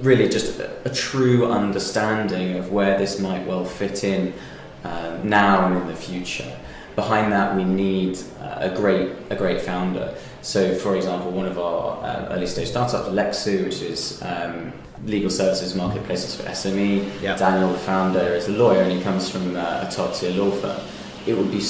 really 0.00 0.28
just 0.28 0.58
a, 0.58 0.88
a 0.88 0.90
true 0.90 1.50
understanding 1.50 2.56
of 2.56 2.72
where 2.72 2.98
this 2.98 3.20
might 3.20 3.46
well 3.46 3.64
fit 3.64 4.04
in 4.04 4.32
um, 4.84 5.28
now 5.28 5.66
and 5.66 5.76
in 5.76 5.86
the 5.86 5.96
future. 5.96 6.50
Behind 6.96 7.32
that, 7.32 7.56
we 7.56 7.64
need 7.64 8.18
uh, 8.40 8.70
a 8.70 8.74
great 8.74 9.12
a 9.30 9.36
great 9.36 9.60
founder. 9.60 10.14
So, 10.44 10.74
for 10.74 10.94
example, 10.94 11.30
one 11.30 11.46
of 11.46 11.58
our 11.58 12.04
uh, 12.04 12.28
early 12.32 12.46
stage 12.46 12.68
startups, 12.68 13.08
Lexoo, 13.08 13.64
which 13.64 13.80
is 13.80 14.22
um, 14.22 14.74
legal 15.06 15.30
services 15.30 15.74
marketplaces 15.74 16.36
for 16.36 16.42
SME. 16.42 17.22
Yep. 17.22 17.38
Daniel, 17.38 17.72
the 17.72 17.78
founder, 17.78 18.20
is 18.20 18.46
a 18.48 18.52
lawyer 18.52 18.82
and 18.82 18.92
he 18.92 19.00
comes 19.00 19.30
from 19.30 19.56
uh, 19.56 19.86
a 19.88 19.90
top 19.90 20.14
tier 20.14 20.32
law 20.32 20.50
firm. 20.50 20.78
It 21.26 21.32
would 21.32 21.50
be, 21.50 21.62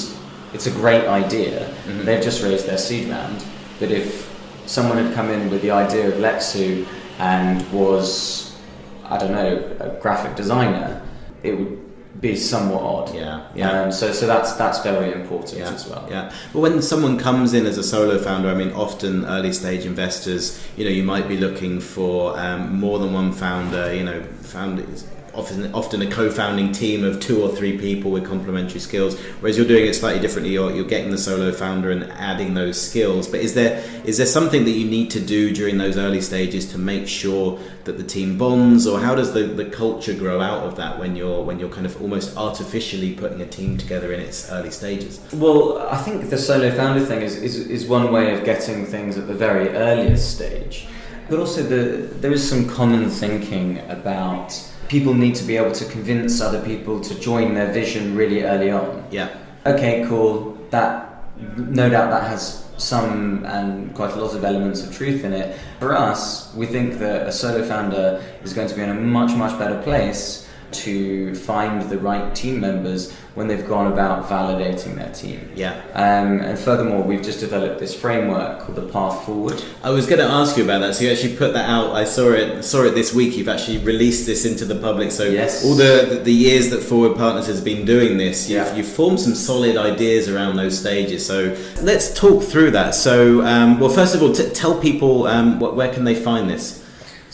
it's 0.53 0.67
a 0.67 0.71
great 0.71 1.07
idea. 1.07 1.69
Mm-hmm. 1.69 2.03
They've 2.03 2.21
just 2.21 2.43
raised 2.43 2.65
their 2.65 2.77
seed 2.77 3.07
round, 3.07 3.45
but 3.79 3.91
if 3.91 4.29
someone 4.65 4.97
had 4.97 5.13
come 5.13 5.29
in 5.29 5.49
with 5.49 5.61
the 5.61 5.71
idea 5.71 6.09
of 6.09 6.15
Lexoo 6.15 6.85
and 7.17 7.65
was, 7.71 8.57
I 9.05 9.17
don't 9.17 9.31
know, 9.31 9.77
a 9.79 10.01
graphic 10.01 10.35
designer, 10.35 11.01
it 11.43 11.57
would 11.57 11.84
be 12.21 12.35
somewhat 12.35 12.81
odd. 12.81 13.15
Yeah, 13.15 13.47
yeah. 13.55 13.83
Um, 13.83 13.91
so, 13.91 14.11
so 14.11 14.27
that's 14.27 14.53
that's 14.53 14.81
very 14.81 15.11
important 15.11 15.59
yeah, 15.59 15.73
as 15.73 15.87
well. 15.87 16.07
Yeah, 16.09 16.33
but 16.53 16.59
when 16.59 16.81
someone 16.81 17.17
comes 17.17 17.53
in 17.53 17.65
as 17.65 17.77
a 17.77 17.83
solo 17.83 18.17
founder, 18.17 18.49
I 18.49 18.53
mean, 18.55 18.71
often 18.71 19.25
early 19.25 19.53
stage 19.53 19.85
investors, 19.85 20.63
you 20.77 20.85
know, 20.85 20.91
you 20.91 21.03
might 21.03 21.27
be 21.27 21.37
looking 21.37 21.79
for 21.79 22.37
um, 22.39 22.79
more 22.79 22.99
than 22.99 23.13
one 23.13 23.31
founder. 23.31 23.93
You 23.93 24.03
know, 24.03 24.23
founders 24.41 25.05
often 25.35 25.73
often 25.73 26.01
a 26.01 26.09
co-founding 26.09 26.71
team 26.71 27.03
of 27.03 27.19
two 27.19 27.41
or 27.41 27.49
three 27.49 27.77
people 27.77 28.11
with 28.11 28.25
complementary 28.25 28.79
skills. 28.79 29.19
Whereas 29.39 29.57
you're 29.57 29.67
doing 29.67 29.85
it 29.85 29.93
slightly 29.93 30.21
differently. 30.21 30.53
You're, 30.53 30.71
you're 30.71 30.85
getting 30.85 31.11
the 31.11 31.17
solo 31.17 31.51
founder 31.51 31.91
and 31.91 32.11
adding 32.13 32.53
those 32.53 32.81
skills. 32.81 33.27
But 33.27 33.41
is 33.41 33.53
there 33.53 33.83
is 34.03 34.17
there 34.17 34.25
something 34.25 34.65
that 34.65 34.71
you 34.71 34.87
need 34.89 35.11
to 35.11 35.19
do 35.19 35.53
during 35.53 35.77
those 35.77 35.97
early 35.97 36.21
stages 36.21 36.71
to 36.71 36.77
make 36.77 37.07
sure 37.07 37.59
that 37.83 37.97
the 37.97 38.03
team 38.03 38.37
bonds, 38.37 38.87
or 38.87 38.99
how 38.99 39.13
does 39.13 39.33
the, 39.33 39.43
the 39.43 39.65
culture 39.65 40.13
grow 40.13 40.41
out 40.41 40.63
of 40.63 40.75
that 40.77 40.97
when 40.99 41.15
you're 41.15 41.43
when 41.43 41.59
you're 41.59 41.69
kind 41.69 41.85
of 41.85 42.01
almost 42.01 42.35
artificially 42.37 43.13
putting 43.13 43.41
a 43.41 43.47
team 43.47 43.77
together 43.77 44.11
in 44.13 44.19
its 44.19 44.49
early 44.51 44.71
stages? 44.71 45.19
Well, 45.33 45.77
I 45.89 45.97
think 45.97 46.29
the 46.29 46.37
solo 46.37 46.71
founder 46.71 47.05
thing 47.05 47.21
is, 47.21 47.35
is, 47.35 47.67
is 47.67 47.85
one 47.85 48.11
way 48.11 48.33
of 48.33 48.43
getting 48.43 48.85
things 48.85 49.17
at 49.17 49.27
the 49.27 49.33
very 49.33 49.69
earliest 49.69 50.35
stage. 50.35 50.87
But 51.29 51.39
also, 51.39 51.63
the, 51.63 52.07
there 52.21 52.31
is 52.31 52.47
some 52.47 52.67
common 52.69 53.09
thinking 53.09 53.79
about 53.89 54.53
people 54.87 55.13
need 55.13 55.35
to 55.35 55.43
be 55.43 55.57
able 55.57 55.71
to 55.71 55.85
convince 55.85 56.41
other 56.41 56.63
people 56.63 56.99
to 57.01 57.19
join 57.19 57.53
their 57.53 57.71
vision 57.71 58.15
really 58.15 58.43
early 58.43 58.71
on. 58.71 59.05
Yeah. 59.11 59.35
Okay, 59.65 60.05
cool. 60.07 60.57
That 60.69 61.23
no 61.57 61.89
doubt 61.89 62.11
that 62.11 62.27
has 62.27 62.65
some 62.77 63.45
and 63.45 63.93
quite 63.95 64.11
a 64.11 64.15
lot 64.15 64.35
of 64.35 64.43
elements 64.43 64.85
of 64.85 64.95
truth 64.95 65.23
in 65.23 65.33
it. 65.33 65.57
For 65.79 65.95
us, 65.95 66.53
we 66.55 66.65
think 66.65 66.99
that 66.99 67.27
a 67.27 67.31
solo 67.31 67.65
founder 67.65 68.23
is 68.43 68.53
going 68.53 68.67
to 68.67 68.75
be 68.75 68.81
in 68.81 68.89
a 68.89 68.93
much 68.93 69.35
much 69.35 69.57
better 69.57 69.81
place 69.81 70.44
to 70.83 71.33
find 71.35 71.81
the 71.89 71.97
right 71.97 72.33
team 72.35 72.59
members 72.59 73.11
when 73.35 73.47
they've 73.49 73.67
gone 73.67 73.91
about 73.91 74.29
validating 74.29 74.95
their 74.95 75.11
team. 75.11 75.51
Yeah. 75.55 75.73
Um, 75.93 76.39
and 76.39 76.57
furthermore, 76.57 77.03
we've 77.03 77.21
just 77.21 77.41
developed 77.41 77.79
this 77.79 77.93
framework 77.93 78.61
called 78.61 78.77
the 78.77 78.87
Path 78.87 79.25
Forward. 79.25 79.61
I 79.83 79.89
was 79.89 80.05
going 80.05 80.19
to 80.19 80.25
ask 80.25 80.55
you 80.57 80.63
about 80.63 80.79
that. 80.79 80.95
So 80.95 81.03
you 81.03 81.11
actually 81.11 81.35
put 81.35 81.51
that 81.53 81.69
out. 81.69 81.93
I 81.93 82.05
saw 82.05 82.31
it. 82.31 82.63
Saw 82.63 82.83
it 82.83 82.91
this 82.91 83.13
week. 83.13 83.35
You've 83.35 83.49
actually 83.49 83.79
released 83.79 84.25
this 84.25 84.45
into 84.45 84.63
the 84.63 84.75
public. 84.75 85.11
So 85.11 85.25
Yes. 85.25 85.65
all 85.65 85.75
the 85.75 86.21
the 86.23 86.31
years 86.31 86.69
that 86.69 86.81
Forward 86.81 87.17
Partners 87.17 87.47
has 87.47 87.59
been 87.59 87.83
doing 87.85 88.17
this, 88.17 88.49
you've, 88.49 88.65
Yeah. 88.67 88.75
you've 88.75 88.87
formed 88.87 89.19
some 89.19 89.35
solid 89.35 89.75
ideas 89.75 90.29
around 90.29 90.55
those 90.55 90.79
stages. 90.79 91.25
So 91.25 91.55
let's 91.81 92.13
talk 92.13 92.41
through 92.43 92.71
that. 92.71 92.95
So 92.95 93.41
um, 93.45 93.79
well, 93.81 93.89
first 93.89 94.15
of 94.15 94.21
all, 94.23 94.31
t- 94.31 94.49
tell 94.51 94.79
people 94.79 95.27
um, 95.27 95.59
what, 95.59 95.75
where 95.75 95.93
can 95.93 96.05
they 96.05 96.15
find 96.15 96.49
this. 96.49 96.83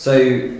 So 0.02 0.14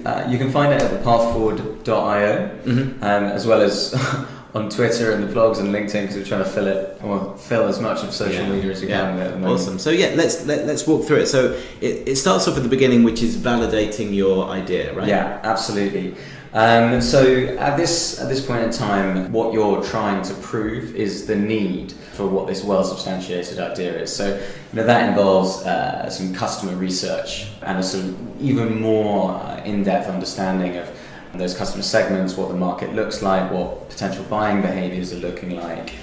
uh, 0.07 0.29
you 0.31 0.39
can 0.39 0.53
find 0.53 0.73
it 0.73 0.81
at 0.81 1.03
thepathforward.io, 1.03 2.49
Mm-hmm. 2.63 3.03
um, 3.03 3.25
as 3.25 3.45
well 3.45 3.61
as 3.61 3.93
on 4.55 4.71
Twitter 4.71 5.11
and 5.11 5.25
the 5.25 5.35
blogs 5.35 5.59
and 5.59 5.75
LinkedIn 5.75 6.03
because 6.03 6.15
we're 6.15 6.25
trying 6.25 6.45
to 6.45 6.49
fill 6.49 6.69
it 6.69 7.01
or 7.03 7.37
fill 7.39 7.67
as 7.67 7.81
much 7.81 8.05
of 8.05 8.15
social 8.15 8.47
media 8.47 8.71
as 8.71 8.81
we 8.81 8.87
can 8.87 9.41
the. 9.43 9.49
Awesome. 9.49 9.81
So 9.81 9.91
yeah, 9.91 10.13
let's 10.15 10.47
let, 10.47 10.65
let's 10.67 10.87
walk 10.87 11.07
through 11.07 11.23
it. 11.23 11.27
So 11.27 11.59
it, 11.81 12.07
it 12.11 12.17
starts 12.17 12.47
off 12.47 12.57
at 12.57 12.63
the 12.63 12.69
beginning, 12.69 13.03
which 13.03 13.21
is 13.21 13.37
validating 13.37 14.15
your 14.15 14.49
idea, 14.49 14.95
right? 14.95 15.09
Yeah, 15.09 15.41
absolutely. 15.43 16.15
Um, 16.53 17.01
so 17.01 17.25
at 17.59 17.77
this 17.77 18.21
at 18.21 18.29
this 18.29 18.47
point 18.47 18.63
in 18.63 18.71
time, 18.71 19.33
what 19.33 19.53
you're 19.53 19.83
trying 19.83 20.23
to 20.23 20.35
prove 20.35 20.95
is 20.95 21.27
the 21.27 21.35
need 21.35 21.95
for 22.13 22.27
what 22.27 22.47
this 22.47 22.63
well 22.63 22.85
substantiated 22.85 23.59
idea 23.59 24.01
is. 24.01 24.15
So 24.15 24.37
you 24.37 24.77
know 24.77 24.85
that 24.85 25.09
involves 25.09 25.63
uh, 25.65 26.09
some 26.11 26.35
customer 26.35 26.77
research 26.77 27.49
and 27.63 27.79
a 27.79 27.83
sort 27.83 28.05
of 28.05 28.41
even 28.43 28.81
more 28.81 29.33
uh, 29.33 29.63
in-depth 29.65 30.09
understanding 30.09 30.77
of 30.77 30.91
those 31.35 31.57
customer 31.57 31.83
segments, 31.83 32.37
what 32.37 32.49
the 32.49 32.55
market 32.55 32.95
looks 32.95 33.23
like, 33.23 33.51
what 33.51 33.89
potential 33.89 34.25
buying 34.25 34.61
behaviours 34.61 35.13
are 35.15 35.17
looking 35.17 35.57
like, 35.57 35.95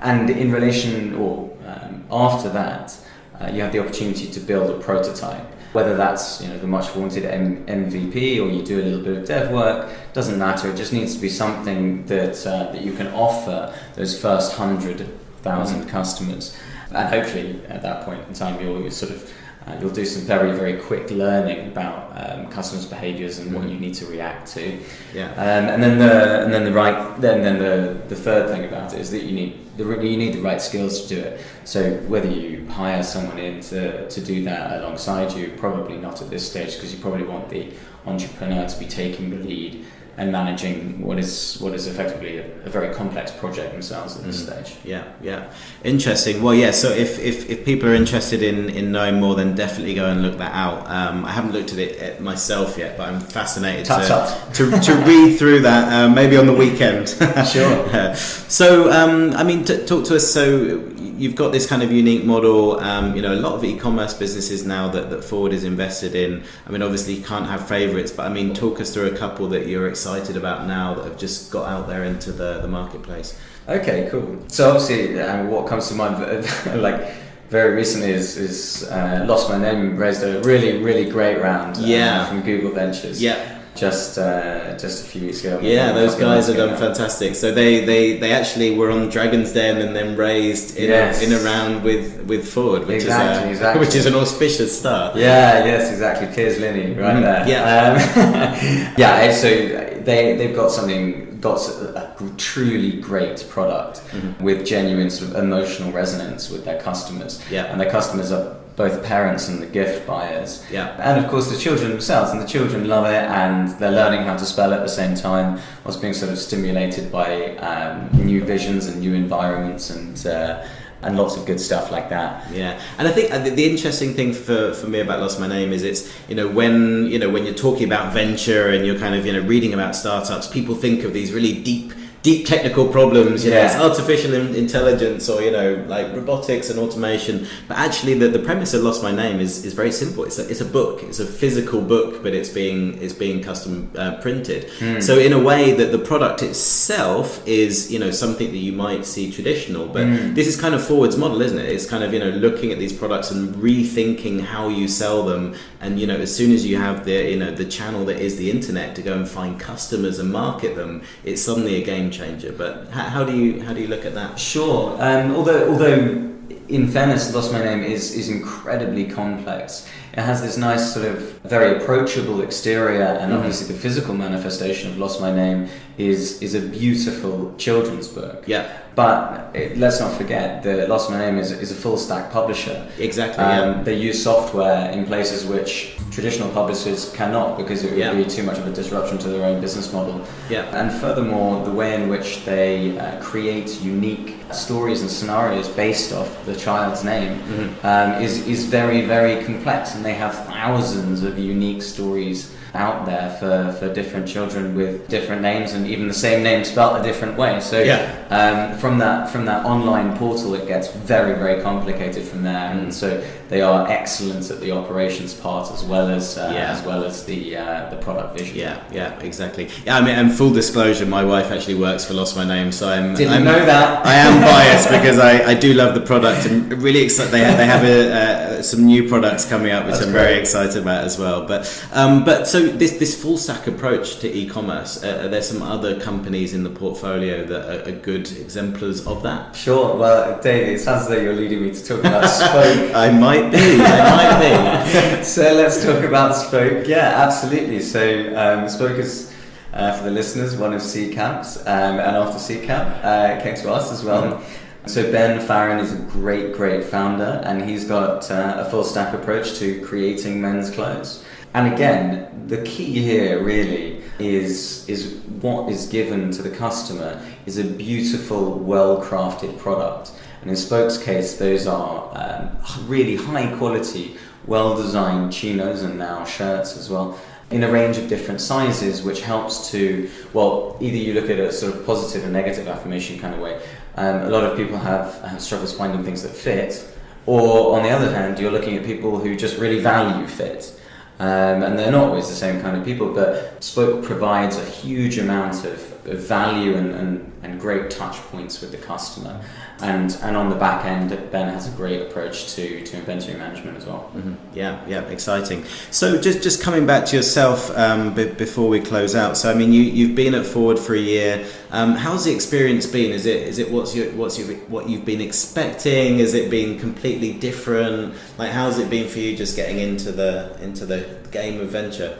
and 0.00 0.30
in 0.30 0.52
relation 0.52 1.14
or 1.16 1.50
um, 1.66 2.04
after 2.10 2.48
that, 2.50 2.96
uh, 3.40 3.50
you 3.52 3.60
have 3.62 3.72
the 3.72 3.80
opportunity 3.80 4.30
to 4.30 4.40
build 4.40 4.70
a 4.70 4.78
prototype. 4.78 5.44
Whether 5.72 5.96
that's 5.96 6.40
you 6.40 6.48
know 6.48 6.58
the 6.58 6.66
much 6.68 6.88
vaunted 6.90 7.24
M- 7.24 7.66
MVP 7.66 8.40
or 8.40 8.48
you 8.48 8.62
do 8.62 8.80
a 8.80 8.84
little 8.84 9.02
bit 9.02 9.18
of 9.18 9.26
dev 9.26 9.50
work, 9.50 9.90
doesn't 10.14 10.38
matter. 10.38 10.70
It 10.70 10.76
just 10.76 10.92
needs 10.92 11.14
to 11.16 11.20
be 11.20 11.28
something 11.28 12.06
that 12.06 12.46
uh, 12.46 12.72
that 12.72 12.82
you 12.82 12.92
can 12.92 13.08
offer 13.08 13.74
those 13.94 14.18
first 14.18 14.54
hundred 14.54 15.06
thousand 15.46 15.86
customers, 15.88 16.56
and 16.90 17.08
hopefully 17.08 17.60
at 17.68 17.82
that 17.82 18.04
point 18.04 18.26
in 18.28 18.34
time 18.34 18.60
you'll, 18.60 18.80
you'll 18.80 18.90
sort 18.90 19.12
of 19.12 19.32
uh, 19.66 19.76
you'll 19.80 19.90
do 19.90 20.04
some 20.04 20.22
very 20.22 20.52
very 20.52 20.80
quick 20.80 21.10
learning 21.10 21.68
about 21.68 22.12
um, 22.14 22.48
customers' 22.48 22.86
behaviours 22.86 23.38
and 23.38 23.52
what 23.52 23.68
you 23.68 23.78
need 23.78 23.94
to 23.94 24.06
react 24.06 24.46
to. 24.54 24.78
Yeah. 25.12 25.30
Um, 25.32 25.64
and 25.72 25.82
then 25.82 25.98
the 25.98 26.44
and 26.44 26.52
then 26.52 26.64
the 26.64 26.72
right 26.72 27.20
then 27.20 27.42
then 27.42 27.58
the, 27.58 28.00
the 28.08 28.16
third 28.16 28.50
thing 28.50 28.64
about 28.64 28.94
it 28.94 29.00
is 29.00 29.10
that 29.10 29.22
you 29.22 29.32
need 29.32 29.58
the 29.76 29.84
you 29.84 30.16
need 30.16 30.34
the 30.34 30.40
right 30.40 30.62
skills 30.62 31.02
to 31.02 31.08
do 31.08 31.20
it. 31.20 31.40
So 31.64 31.94
whether 32.08 32.30
you 32.30 32.66
hire 32.68 33.02
someone 33.02 33.38
in 33.38 33.60
to, 33.62 34.08
to 34.08 34.20
do 34.20 34.44
that 34.44 34.80
alongside 34.80 35.32
you, 35.32 35.52
probably 35.56 35.96
not 35.96 36.22
at 36.22 36.30
this 36.30 36.48
stage 36.48 36.74
because 36.74 36.94
you 36.94 37.00
probably 37.00 37.24
want 37.24 37.48
the 37.48 37.72
entrepreneur 38.06 38.66
to 38.68 38.78
be 38.78 38.86
taking 38.86 39.30
the 39.30 39.36
lead 39.36 39.84
and 40.18 40.32
managing 40.32 41.02
what 41.02 41.18
is 41.18 41.58
what 41.60 41.74
is 41.74 41.86
effectively 41.86 42.38
a, 42.38 42.46
a 42.64 42.70
very 42.70 42.94
complex 42.94 43.30
project 43.30 43.72
themselves 43.72 44.16
at 44.16 44.24
this 44.24 44.42
stage. 44.44 44.76
Yeah, 44.82 45.04
yeah. 45.20 45.52
Interesting. 45.84 46.42
Well, 46.42 46.54
yeah, 46.54 46.70
so 46.70 46.90
if, 46.90 47.18
if, 47.18 47.50
if 47.50 47.64
people 47.64 47.88
are 47.90 47.94
interested 47.94 48.42
in, 48.42 48.70
in 48.70 48.92
knowing 48.92 49.20
more, 49.20 49.34
then 49.34 49.54
definitely 49.54 49.94
go 49.94 50.06
and 50.06 50.22
look 50.22 50.38
that 50.38 50.52
out. 50.54 50.88
Um, 50.90 51.24
I 51.24 51.32
haven't 51.32 51.52
looked 51.52 51.72
at 51.72 51.78
it 51.78 51.98
at 51.98 52.20
myself 52.20 52.78
yet, 52.78 52.96
but 52.96 53.08
I'm 53.08 53.20
fascinated 53.20 53.84
to, 53.86 54.50
to, 54.54 54.70
to 54.80 54.94
read 55.04 55.38
through 55.38 55.60
that, 55.60 55.92
uh, 55.92 56.08
maybe 56.08 56.36
on 56.38 56.46
the 56.46 56.54
weekend. 56.54 57.10
Sure. 57.46 58.14
so, 58.14 58.90
um, 58.90 59.32
I 59.34 59.44
mean, 59.44 59.64
t- 59.64 59.84
talk 59.84 60.06
to 60.06 60.16
us. 60.16 60.32
So, 60.32 60.78
you've 61.16 61.34
got 61.34 61.52
this 61.52 61.66
kind 61.66 61.82
of 61.82 61.90
unique 61.92 62.24
model. 62.24 62.78
Um, 62.80 63.14
you 63.16 63.22
know, 63.22 63.32
a 63.32 63.40
lot 63.40 63.54
of 63.54 63.64
e-commerce 63.64 64.14
businesses 64.14 64.64
now 64.66 64.88
that, 64.88 65.10
that 65.10 65.24
Forward 65.24 65.52
is 65.52 65.64
invested 65.64 66.14
in. 66.14 66.42
I 66.66 66.70
mean, 66.70 66.82
obviously, 66.82 67.14
you 67.14 67.24
can't 67.24 67.46
have 67.46 67.66
favourites, 67.68 68.10
but 68.12 68.26
I 68.26 68.28
mean, 68.28 68.54
talk 68.54 68.80
us 68.80 68.92
through 68.94 69.06
a 69.06 69.16
couple 69.16 69.48
that 69.48 69.66
you're 69.66 69.88
excited 69.88 70.36
about 70.36 70.66
now 70.66 70.94
that 70.94 71.04
have 71.04 71.18
just 71.18 71.50
got 71.50 71.68
out 71.68 71.88
there 71.88 72.04
into 72.04 72.32
the, 72.32 72.60
the 72.60 72.68
marketplace. 72.68 73.38
Okay, 73.68 74.08
cool. 74.10 74.38
So 74.48 74.68
obviously, 74.70 75.18
uh, 75.20 75.44
what 75.46 75.66
comes 75.66 75.88
to 75.88 75.94
mind, 75.94 76.18
like 76.82 77.12
very 77.50 77.74
recently, 77.74 78.10
is, 78.10 78.36
is 78.36 78.84
uh, 78.90 79.24
Lost 79.28 79.48
My 79.50 79.58
Name 79.58 79.96
raised 79.96 80.22
a 80.22 80.40
really, 80.42 80.82
really 80.82 81.10
great 81.10 81.40
round. 81.40 81.76
uh, 81.76 81.80
Yeah. 81.80 82.26
from 82.26 82.42
Google 82.42 82.70
Ventures. 82.72 83.22
Yeah. 83.22 83.55
Just 83.76 84.16
uh, 84.18 84.76
just 84.78 85.04
a 85.04 85.08
few 85.10 85.26
weeks 85.26 85.40
ago. 85.44 85.60
Yeah, 85.62 85.92
those 85.92 86.14
guys 86.14 86.46
have 86.48 86.56
done 86.56 86.70
now. 86.70 86.76
fantastic. 86.78 87.34
So 87.34 87.52
they, 87.52 87.84
they, 87.84 88.16
they 88.18 88.32
actually 88.32 88.74
were 88.74 88.90
on 88.90 89.08
Dragon's 89.10 89.52
Den 89.52 89.76
and 89.84 89.94
then 89.94 90.16
raised 90.16 90.76
in, 90.76 90.88
Yes. 90.90 91.20
a, 91.20 91.24
in 91.26 91.32
a 91.32 91.38
round 91.44 91.84
with, 91.84 92.22
with 92.26 92.48
Forward, 92.48 92.86
which 92.86 93.02
Exactly, 93.02 93.42
is 93.42 93.46
a, 93.48 93.50
exactly. 93.60 93.80
which 93.86 93.94
is 93.94 94.06
an 94.06 94.14
auspicious 94.14 94.76
start. 94.78 95.16
Yeah, 95.16 95.64
yes, 95.64 95.90
exactly. 95.90 96.26
Piers 96.34 96.58
Linney, 96.58 96.94
right 96.94 97.16
Mhm, 97.16 97.22
there. 97.22 97.48
yeah. 97.48 97.92
um, 97.92 98.94
yeah. 98.98 99.32
So 99.32 99.48
they 99.48 100.36
they've 100.36 100.54
got 100.56 100.70
something 100.70 101.25
got 101.40 101.58
a 101.68 102.14
truly 102.36 103.00
great 103.00 103.46
product 103.48 104.00
Mm-hmm. 104.12 104.42
with 104.44 104.64
genuine 104.66 105.10
sort 105.10 105.30
of 105.30 105.36
emotional 105.42 105.90
resonance 105.92 106.50
with 106.50 106.64
their 106.64 106.80
customers. 106.80 107.40
Yeah. 107.50 107.64
and 107.64 107.80
their 107.80 107.90
customers 107.90 108.30
are 108.32 108.56
both 108.76 109.02
parents 109.02 109.48
and 109.48 109.62
the 109.62 109.66
gift 109.66 110.06
buyers. 110.06 110.62
Yeah. 110.70 110.94
and 111.00 111.22
of 111.24 111.30
course 111.30 111.50
the 111.50 111.56
children 111.58 111.90
themselves, 111.90 112.30
and 112.30 112.40
the 112.40 112.46
children 112.46 112.86
love 112.88 113.06
it, 113.06 113.24
and 113.42 113.68
they're 113.78 113.90
learning 114.02 114.22
how 114.22 114.36
to 114.36 114.44
spell 114.44 114.72
at 114.74 114.80
the 114.82 114.88
same 114.88 115.14
time, 115.14 115.58
whilst 115.84 116.00
being 116.00 116.14
sort 116.14 116.30
of 116.30 116.38
stimulated 116.38 117.10
by 117.10 117.56
um, 117.56 118.08
new 118.26 118.44
visions 118.44 118.86
and 118.86 119.00
new 119.00 119.14
environments 119.14 119.90
and. 119.90 120.26
Uh, 120.26 120.66
and 121.06 121.16
lots 121.16 121.36
of 121.36 121.46
good 121.46 121.60
stuff 121.60 121.90
like 121.90 122.08
that. 122.10 122.50
Yeah, 122.52 122.80
and 122.98 123.06
I 123.06 123.12
think 123.12 123.32
uh, 123.32 123.38
the, 123.38 123.50
the 123.50 123.64
interesting 123.64 124.14
thing 124.14 124.32
for, 124.32 124.74
for 124.74 124.88
me 124.88 125.00
about 125.00 125.20
Lost 125.20 125.38
My 125.40 125.46
Name 125.46 125.72
is 125.72 125.82
it's 125.82 126.12
you 126.28 126.34
know 126.34 126.48
when 126.48 127.06
you 127.06 127.18
know 127.18 127.30
when 127.30 127.44
you're 127.44 127.54
talking 127.54 127.84
about 127.84 128.12
venture 128.12 128.68
and 128.68 128.84
you're 128.84 128.98
kind 128.98 129.14
of 129.14 129.24
you 129.24 129.32
know 129.32 129.40
reading 129.40 129.72
about 129.72 129.94
startups, 129.94 130.48
people 130.48 130.74
think 130.74 131.04
of 131.04 131.12
these 131.12 131.32
really 131.32 131.62
deep 131.62 131.92
deep 132.26 132.44
technical 132.44 132.88
problems. 132.88 133.44
You 133.44 133.52
know, 133.52 133.62
it's 133.64 133.76
artificial 133.76 134.34
intelligence 134.34 135.28
or 135.28 135.40
you 135.46 135.52
know 135.52 135.84
like 135.86 136.06
robotics 136.12 136.70
and 136.70 136.78
automation. 136.84 137.46
But 137.68 137.76
actually, 137.78 138.14
the, 138.14 138.28
the 138.36 138.40
premise 138.40 138.74
of 138.74 138.82
Lost 138.82 139.00
My 139.08 139.12
Name 139.12 139.38
is, 139.38 139.64
is 139.64 139.74
very 139.74 139.92
simple. 139.92 140.24
It's 140.24 140.38
a, 140.40 140.44
it's 140.50 140.60
a 140.60 140.70
book. 140.78 141.04
It's 141.04 141.20
a 141.20 141.26
physical 141.42 141.80
book, 141.80 142.24
but 142.24 142.34
it's 142.34 142.48
being 142.48 143.00
it's 143.00 143.12
being 143.14 143.42
custom 143.42 143.92
uh, 143.96 144.16
printed. 144.24 144.62
So 145.02 145.18
in 145.18 145.32
a 145.32 145.42
way 145.50 145.72
that 145.72 145.92
the 145.92 146.02
product 146.10 146.42
itself 146.42 147.26
is 147.46 147.92
you 147.92 148.00
know 148.00 148.10
something 148.10 148.48
that 148.50 148.62
you 148.68 148.72
might 148.72 149.06
see 149.06 149.30
traditional, 149.30 149.86
but 149.86 150.04
this 150.34 150.48
is 150.48 150.60
kind 150.60 150.74
of 150.74 150.84
forwards 150.84 151.16
model, 151.16 151.40
isn't 151.42 151.58
it? 151.58 151.68
It's 151.76 151.88
kind 151.88 152.02
of 152.02 152.12
you 152.12 152.18
know 152.18 152.30
looking 152.30 152.72
at 152.72 152.78
these 152.78 152.92
products 153.02 153.30
and 153.30 153.54
rethinking 153.54 154.40
how 154.40 154.68
you 154.68 154.88
sell 154.88 155.22
them, 155.30 155.54
and 155.80 156.00
you 156.00 156.06
know 156.06 156.16
as 156.16 156.34
soon 156.34 156.52
as 156.52 156.66
you 156.66 156.76
have 156.76 157.04
the 157.04 157.30
you 157.30 157.38
know 157.38 157.50
the 157.50 157.64
channel 157.64 158.04
that 158.06 158.18
is 158.20 158.36
the 158.36 158.50
internet 158.50 158.94
to 158.96 159.02
go 159.02 159.14
and 159.14 159.28
find 159.28 159.58
customers 159.60 160.18
and 160.18 160.30
market 160.30 160.74
them, 160.76 161.02
it's 161.24 161.42
suddenly 161.42 161.82
a 161.82 161.84
game 161.84 162.10
changer. 162.10 162.52
But 162.52 162.88
how, 162.88 163.04
how 163.04 163.24
do 163.24 163.36
you 163.36 163.62
how 163.62 163.72
do 163.72 163.80
you 163.80 163.88
look 163.88 164.04
at 164.04 164.14
that? 164.14 164.38
Sure. 164.38 164.96
Um, 165.00 165.34
although, 165.34 165.70
although 165.70 166.26
in 166.68 166.88
fairness, 166.88 167.34
Lost 167.34 167.52
My 167.52 167.62
Name 167.62 167.82
is 167.82 168.14
is 168.14 168.28
incredibly 168.28 169.04
complex. 169.06 169.88
It 170.16 170.22
has 170.22 170.40
this 170.40 170.56
nice 170.56 170.94
sort 170.94 171.04
of 171.06 171.18
very 171.44 171.76
approachable 171.76 172.40
exterior, 172.40 173.02
and 173.20 173.32
Mhm. 173.32 173.36
obviously 173.36 173.66
the 173.74 173.78
physical 173.78 174.14
manifestation 174.14 174.90
of 174.90 174.96
Lost 174.98 175.20
My 175.20 175.30
Name 175.30 175.68
is 175.98 176.40
is 176.42 176.54
a 176.54 176.60
beautiful 176.60 177.52
children's 177.58 178.08
book. 178.08 178.42
Yeah, 178.46 178.64
But 178.94 179.50
it, 179.52 179.76
let's 179.78 180.00
not 180.00 180.12
forget 180.16 180.62
that 180.62 180.88
Lost 180.88 181.10
My 181.10 181.18
Name 181.18 181.36
is, 181.38 181.52
is 181.52 181.70
a 181.70 181.74
full 181.74 181.98
stack 181.98 182.32
publisher. 182.32 182.76
exactly. 182.98 183.44
Um, 183.44 183.84
they 183.84 183.92
use 184.08 184.22
software 184.22 184.90
in 184.90 185.04
places 185.04 185.44
which 185.44 185.98
traditional 186.10 186.48
publishers 186.48 187.10
cannot 187.14 187.58
because 187.58 187.84
it 187.84 187.90
would 187.90 187.98
Yeah. 187.98 188.14
be 188.14 188.24
too 188.24 188.42
much 188.42 188.56
of 188.56 188.66
a 188.66 188.70
disruption 188.70 189.18
to 189.18 189.28
their 189.28 189.44
own 189.44 189.60
business 189.60 189.92
model. 189.92 190.22
yeah, 190.48 190.62
And 190.72 190.90
furthermore, 190.90 191.62
the 191.66 191.72
way 191.72 191.90
in 191.94 192.08
which 192.08 192.28
they 192.46 192.96
uh, 192.98 193.20
create 193.20 193.68
unique 193.82 194.28
stories 194.52 195.02
and 195.02 195.10
scenarios 195.10 195.68
based 195.68 196.10
off 196.14 196.28
the 196.46 196.54
child's 196.54 197.02
name 197.04 197.32
Mhm. 197.52 197.68
um, 197.92 198.22
is, 198.22 198.46
is 198.46 198.64
very, 198.64 199.00
very 199.14 199.44
complex. 199.44 199.94
And 199.94 200.05
they 200.06 200.14
have 200.14 200.34
thousands 200.46 201.22
of 201.24 201.36
unique 201.38 201.82
stories 201.82 202.52
out 202.74 203.06
there 203.06 203.30
for, 203.40 203.72
for 203.78 203.92
different 203.92 204.28
children 204.28 204.74
with 204.76 205.08
different 205.08 205.40
names 205.40 205.72
and 205.72 205.86
even 205.86 206.08
the 206.08 206.14
same 206.14 206.42
name 206.42 206.62
spelt 206.64 207.00
a 207.00 207.02
different 207.02 207.36
way. 207.36 207.58
So 207.60 207.80
Yeah. 207.80 208.02
um, 208.30 208.78
from 208.78 208.98
that 208.98 209.30
from 209.30 209.46
that 209.46 209.64
online 209.64 210.16
portal, 210.16 210.54
it 210.54 210.66
gets 210.68 210.88
very, 210.92 211.34
very 211.38 211.62
complicated 211.62 212.22
from 212.24 212.42
there. 212.42 212.70
Mm. 212.70 212.78
And 212.78 212.94
so 212.94 213.22
they 213.48 213.62
are 213.62 213.88
excellent 213.88 214.50
at 214.50 214.60
the 214.60 214.72
operations 214.72 215.32
part 215.34 215.72
as 215.72 215.82
well 215.84 216.08
as 216.08 216.36
uh, 216.36 216.52
Yeah. 216.54 216.72
as 216.72 216.82
well 216.84 217.04
as 217.04 217.24
the 217.24 217.56
uh, 217.56 217.90
the 217.90 217.96
product 217.96 218.38
vision. 218.38 218.56
Yeah, 218.56 218.76
yeah, 218.92 219.18
exactly. 219.20 219.68
Yeah, 219.86 219.96
I 219.96 220.00
mean, 220.02 220.14
and 220.14 220.32
full 220.32 220.52
disclosure, 220.52 221.06
my 221.06 221.24
wife 221.24 221.50
actually 221.50 221.76
works 221.76 222.04
for 222.04 222.14
Lost 222.14 222.36
My 222.36 222.44
Name, 222.44 222.72
so 222.72 222.88
I'm. 222.88 223.14
Didn't 223.14 223.32
I'm, 223.32 223.44
know 223.44 223.64
that. 223.64 224.04
I 224.06 224.14
am 224.14 224.40
biased 224.42 224.90
because 224.96 225.18
I, 225.18 225.50
I 225.52 225.54
do 225.54 225.72
love 225.72 225.94
the 225.94 226.00
product 226.12 226.46
and 226.46 226.70
really 226.82 227.02
excited. 227.02 227.32
They 227.32 227.44
have, 227.44 227.56
they 227.56 227.66
have 227.66 227.84
a, 227.84 228.45
uh, 228.56 228.62
some 228.62 228.84
new 228.84 229.08
products 229.08 229.44
coming 229.44 229.72
up, 229.72 229.84
which 229.84 229.94
That's 229.94 230.06
I'm 230.06 230.12
very 230.12 230.38
excited 230.38 230.82
about 230.82 231.04
as 231.04 231.18
well. 231.18 231.46
But 231.46 231.66
um, 231.92 232.24
but 232.24 232.46
so 232.46 232.66
this 232.66 232.98
this 232.98 233.20
full 233.20 233.38
stack 233.38 233.66
approach 233.66 234.18
to 234.20 234.34
e-commerce, 234.34 235.02
uh, 235.02 235.22
are 235.24 235.28
there 235.28 235.42
some 235.42 235.62
other 235.62 235.98
companies 236.00 236.54
in 236.54 236.62
the 236.62 236.70
portfolio 236.70 237.44
that 237.44 237.86
are, 237.86 237.88
are 237.88 237.96
good 237.96 238.30
exemplars 238.32 239.06
of 239.06 239.22
that? 239.22 239.54
Sure. 239.54 239.96
Well, 239.96 240.40
David, 240.40 240.74
it 240.74 240.80
sounds 240.80 241.02
as 241.02 241.08
though 241.08 241.20
you're 241.20 241.34
leading 241.34 241.62
me 241.62 241.70
to 241.72 241.84
talk 241.84 242.00
about 242.00 242.26
Spoke. 242.26 242.94
I 242.94 243.10
might 243.10 243.50
be. 243.50 243.80
I 243.80 244.16
might 244.16 245.18
be. 245.18 245.24
so 245.36 245.42
let's 245.54 245.84
talk 245.84 246.04
about 246.04 246.34
Spoke. 246.34 246.86
Yeah, 246.86 247.24
absolutely. 247.26 247.80
So 247.80 248.34
um, 248.36 248.68
Spoke 248.68 248.98
is, 248.98 249.32
uh, 249.72 249.96
for 249.96 250.04
the 250.04 250.10
listeners, 250.10 250.56
one 250.56 250.72
of 250.72 250.80
Seedcamp's, 250.80 251.58
um, 251.60 251.98
and 251.98 252.16
after 252.16 252.38
C 252.38 252.64
Camp, 252.64 252.88
uh, 253.04 253.36
it 253.36 253.42
came 253.42 253.56
to 253.56 253.72
us 253.72 253.92
as 253.92 254.04
well. 254.04 254.42
So 254.86 255.10
Ben 255.10 255.44
Farren 255.44 255.80
is 255.80 255.92
a 255.92 255.96
great, 255.96 256.54
great 256.54 256.84
founder, 256.84 257.42
and 257.44 257.68
he's 257.68 257.84
got 257.84 258.30
uh, 258.30 258.54
a 258.64 258.70
full 258.70 258.84
stack 258.84 259.14
approach 259.14 259.58
to 259.58 259.80
creating 259.84 260.40
men's 260.40 260.70
clothes. 260.70 261.24
And 261.54 261.74
again, 261.74 262.44
the 262.46 262.62
key 262.62 263.02
here 263.02 263.42
really 263.42 264.02
is 264.20 264.88
is 264.88 265.16
what 265.40 265.70
is 265.72 265.88
given 265.88 266.30
to 266.30 266.42
the 266.42 266.50
customer 266.50 267.20
is 267.46 267.58
a 267.58 267.64
beautiful, 267.64 268.60
well-crafted 268.60 269.58
product. 269.58 270.12
And 270.40 270.50
in 270.50 270.56
Spoke's 270.56 270.98
case, 270.98 271.36
those 271.36 271.66
are 271.66 272.08
um, 272.12 272.56
really 272.88 273.16
high 273.16 273.48
quality, 273.56 274.16
well 274.46 274.76
designed 274.76 275.32
chinos 275.32 275.82
and 275.82 275.98
now 275.98 276.24
shirts 276.24 276.76
as 276.76 276.88
well, 276.88 277.18
in 277.50 277.62
a 277.62 277.70
range 277.70 277.96
of 277.96 278.08
different 278.08 278.40
sizes, 278.40 279.02
which 279.02 279.22
helps 279.22 279.70
to, 279.70 280.10
well, 280.32 280.76
either 280.80 280.96
you 280.96 281.14
look 281.14 281.30
at 281.30 281.38
a 281.38 281.52
sort 281.52 281.74
of 281.74 281.86
positive 281.86 282.24
and 282.24 282.32
negative 282.32 282.66
affirmation 282.68 283.18
kind 283.18 283.34
of 283.34 283.40
way. 283.40 283.60
Um, 283.96 284.22
a 284.22 284.28
lot 284.28 284.44
of 284.44 284.56
people 284.56 284.76
have, 284.76 285.20
have 285.22 285.40
struggles 285.40 285.76
finding 285.76 286.04
things 286.04 286.22
that 286.22 286.32
fit, 286.32 286.86
or 287.24 287.76
on 287.76 287.82
the 287.82 287.90
other 287.90 288.12
hand, 288.12 288.38
you're 288.38 288.52
looking 288.52 288.76
at 288.76 288.84
people 288.84 289.18
who 289.18 289.34
just 289.34 289.58
really 289.58 289.80
value 289.80 290.26
fit. 290.26 290.78
Um, 291.18 291.62
and 291.62 291.78
they're 291.78 291.90
not 291.90 292.08
always 292.08 292.28
the 292.28 292.34
same 292.34 292.60
kind 292.60 292.76
of 292.76 292.84
people, 292.84 293.12
but 293.12 293.64
Spoke 293.64 294.04
provides 294.04 294.58
a 294.58 294.64
huge 294.64 295.18
amount 295.18 295.64
of, 295.64 295.80
of 295.92 295.95
value 296.14 296.74
and, 296.76 296.92
and, 296.94 297.32
and 297.42 297.60
great 297.60 297.90
touch 297.90 298.16
points 298.30 298.60
with 298.60 298.70
the 298.70 298.76
customer. 298.78 299.40
And, 299.80 300.16
and 300.22 300.36
on 300.36 300.48
the 300.48 300.56
back 300.56 300.86
end, 300.86 301.10
Ben 301.30 301.52
has 301.52 301.68
a 301.68 301.76
great 301.76 302.00
approach 302.00 302.54
to, 302.54 302.82
to 302.84 302.96
inventory 302.96 303.36
management 303.36 303.76
as 303.76 303.84
well. 303.84 304.10
Mhm. 304.16 304.36
Yeah, 304.54 304.80
yeah, 304.88 305.02
exciting. 305.02 305.64
So 305.90 306.18
just 306.18 306.42
just 306.42 306.62
coming 306.62 306.86
back 306.86 307.04
to 307.06 307.16
yourself 307.16 307.76
um, 307.76 308.14
b- 308.14 308.28
before 308.28 308.70
we 308.70 308.80
close 308.80 309.14
out. 309.14 309.36
So 309.36 309.50
I 309.50 309.54
mean, 309.54 309.74
you 309.74 309.82
you've 309.82 310.14
been 310.16 310.34
at 310.34 310.46
Forward 310.46 310.78
for 310.78 310.94
a 310.94 310.98
year. 310.98 311.44
Um, 311.72 311.92
how's 311.94 312.24
the 312.24 312.32
experience 312.32 312.86
been? 312.86 313.10
Is 313.12 313.26
it 313.26 313.42
is 313.48 313.58
it 313.58 313.70
what's 313.70 313.94
your 313.94 314.06
what's 314.12 314.38
your 314.38 314.56
what 314.68 314.88
you've 314.88 315.04
been 315.04 315.20
expecting? 315.20 316.20
Has 316.20 316.32
it 316.32 316.50
been 316.50 316.78
completely 316.78 317.34
different? 317.34 318.14
Like 318.38 318.52
how's 318.52 318.78
it 318.78 318.88
been 318.88 319.08
for 319.08 319.18
you 319.18 319.36
just 319.36 319.56
getting 319.56 319.78
into 319.78 320.10
the 320.10 320.56
into 320.62 320.86
the 320.86 321.04
game 321.30 321.60
of 321.60 321.68
venture? 321.68 322.16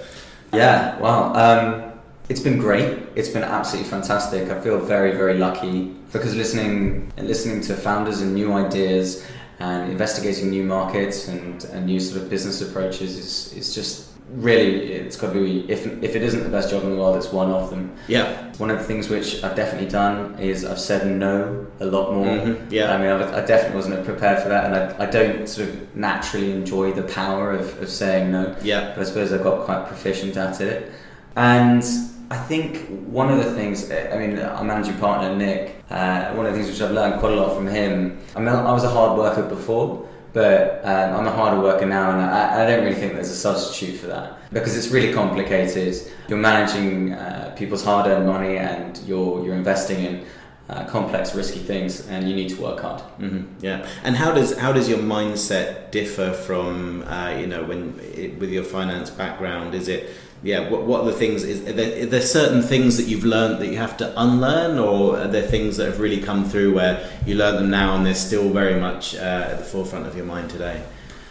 Yeah, 0.53 0.99
wow. 0.99 1.33
Um, 1.33 1.96
it's 2.29 2.41
been 2.41 2.59
great. 2.59 2.99
It's 3.15 3.29
been 3.29 3.45
absolutely 3.45 3.89
fantastic. 3.91 4.51
I 4.51 4.61
feel 4.61 4.79
very, 4.79 5.13
very 5.13 5.39
lucky 5.39 5.95
because 6.13 6.35
listening 6.35 7.13
listening 7.19 7.61
to 7.63 7.75
founders 7.75 8.21
and 8.21 8.35
new 8.35 8.53
ideas 8.53 9.25
and 9.59 9.91
investigating 9.91 10.51
new 10.51 10.65
markets 10.65 11.29
and, 11.29 11.65
and 11.67 11.87
new 11.87 12.01
sort 12.01 12.23
of 12.23 12.29
business 12.29 12.61
approaches 12.61 13.17
is, 13.17 13.53
is 13.55 13.75
just 13.75 14.11
really 14.35 14.93
it's 14.93 15.17
got 15.17 15.33
to 15.33 15.41
be 15.41 15.71
if, 15.71 15.87
if 16.03 16.17
it 16.17 16.23
isn't 16.23 16.43
the 16.43 16.49
best 16.49 16.69
job 16.69 16.83
in 16.83 16.91
the 16.91 16.97
world 16.97 17.17
it's 17.17 17.33
one 17.33 17.51
of 17.51 17.71
them 17.71 17.95
Yeah, 18.09 18.53
one 18.59 18.71
of 18.71 18.79
the 18.79 18.85
things 18.85 19.09
which 19.09 19.43
I've 19.45 19.55
definitely 19.55 19.89
done 19.89 20.37
is 20.41 20.65
I've 20.65 20.81
said 20.81 21.07
no 21.07 21.65
a 21.79 21.87
lot 21.87 22.13
more 22.13 22.27
Mhm, 22.27 22.71
yeah. 22.71 22.93
I 22.93 22.99
mean 22.99 23.07
I, 23.07 23.39
I 23.43 23.47
definitely 23.47 23.77
wasn't 23.77 24.05
prepared 24.05 24.43
for 24.43 24.49
that 24.49 24.65
and 24.65 24.75
I, 24.75 25.05
I 25.05 25.11
don't 25.11 25.49
sort 25.49 25.69
of 25.69 25.97
naturally 25.97 26.51
enjoy 26.51 26.93
the 26.93 27.05
power 27.05 27.53
of, 27.53 27.81
of 27.81 27.89
saying 27.89 28.33
no 28.33 28.57
yeah, 28.63 28.95
but 28.97 29.03
I 29.03 29.05
suppose 29.05 29.33
I 29.33 29.39
got 29.39 29.65
quite 29.65 29.87
proficient 29.87 30.37
at 30.37 30.61
it. 30.61 30.91
And 31.37 31.85
I 32.31 32.37
think 32.37 32.89
one 33.07 33.31
of 33.31 33.39
the 33.39 33.55
things, 33.55 33.91
I 33.91 34.19
mean, 34.19 34.39
our 34.39 34.65
managing 34.65 34.97
partner, 34.99 35.35
Nick, 35.35 35.77
uh, 35.91 36.33
one 36.33 36.47
of 36.47 36.53
the 36.53 36.59
things 36.59 36.71
which 36.71 36.83
I've 36.83 36.91
learned 36.91 37.21
quite 37.21 37.33
a 37.33 37.37
lot 37.37 37.55
from 37.55 37.67
him, 37.67 38.19
I 38.35 38.41
mean, 38.41 38.49
I 38.49 38.73
was 38.73 38.83
a 38.85 38.91
hard 38.91 39.17
worker 39.17 39.43
before, 39.43 40.09
but 40.33 40.81
um, 40.85 41.17
I'm 41.17 41.27
a 41.27 41.31
harder 41.31 41.61
worker 41.63 41.87
now, 41.87 42.11
and 42.11 42.21
I, 42.21 42.65
I 42.65 42.67
don't 42.67 42.85
really 42.85 42.97
think 42.97 43.15
there's 43.15 43.31
a 43.31 43.35
substitute 43.35 43.99
for 44.01 44.09
that 44.09 44.39
because 44.53 44.77
it's 44.77 44.89
really 44.89 45.13
complicated. 45.15 45.97
You're 46.29 46.39
managing 46.39 47.13
uh, 47.13 47.55
people's 47.57 47.85
hard-earned 47.85 48.27
money, 48.27 48.59
and 48.59 48.99
you're 49.07 49.45
you're 49.45 49.55
investing 49.55 50.05
in 50.05 50.27
uh, 50.69 50.85
complex, 50.87 51.35
risky 51.35 51.61
things, 51.61 52.07
and 52.09 52.29
you 52.29 52.35
need 52.35 52.51
to 52.51 52.61
work 52.61 52.81
hard. 52.81 53.01
hmm 53.19 53.45
yeah. 53.61 53.87
And 54.03 54.17
how 54.17 54.33
does 54.33 54.59
how 54.59 54.73
does 54.73 54.89
your 54.89 54.99
mindset 54.99 55.91
differ 55.91 56.33
from 56.33 57.03
uh, 57.05 57.31
you 57.31 57.47
know 57.47 57.65
when 57.65 57.99
it, 58.03 58.39
with 58.39 58.51
your 58.51 58.65
finance 58.65 59.09
background? 59.11 59.75
Is 59.75 59.89
it 59.89 60.11
yeah? 60.47 60.69
What 60.71 60.83
what 60.83 61.01
are 61.03 61.07
the 61.07 61.13
things? 61.13 61.43
Is 61.43 61.69
are 61.69 61.73
there, 61.73 62.05
are 62.05 62.07
there 62.07 62.23
certain 62.23 62.63
things 62.63 62.97
that 62.99 63.07
you've 63.07 63.25
learned 63.25 63.61
that 63.61 63.67
you 63.67 63.79
have 63.79 63.97
to 63.97 64.13
unlearn, 64.21 64.79
or 64.79 65.19
are 65.19 65.27
there 65.27 65.43
things 65.43 65.77
that 65.77 65.87
have 65.87 65.99
really 65.99 66.21
come 66.21 66.45
through 66.45 66.75
where 66.75 67.11
you 67.27 67.35
learn 67.35 67.57
them 67.57 67.71
now 67.71 67.97
and 67.97 68.07
they're 68.07 68.15
still 68.15 68.51
very 68.51 68.79
much 68.81 69.17
uh, 69.17 69.51
at 69.51 69.59
the 69.59 69.65
forefront 69.65 70.07
of 70.07 70.17
your 70.17 70.25
mind 70.25 70.49
today? 70.49 70.83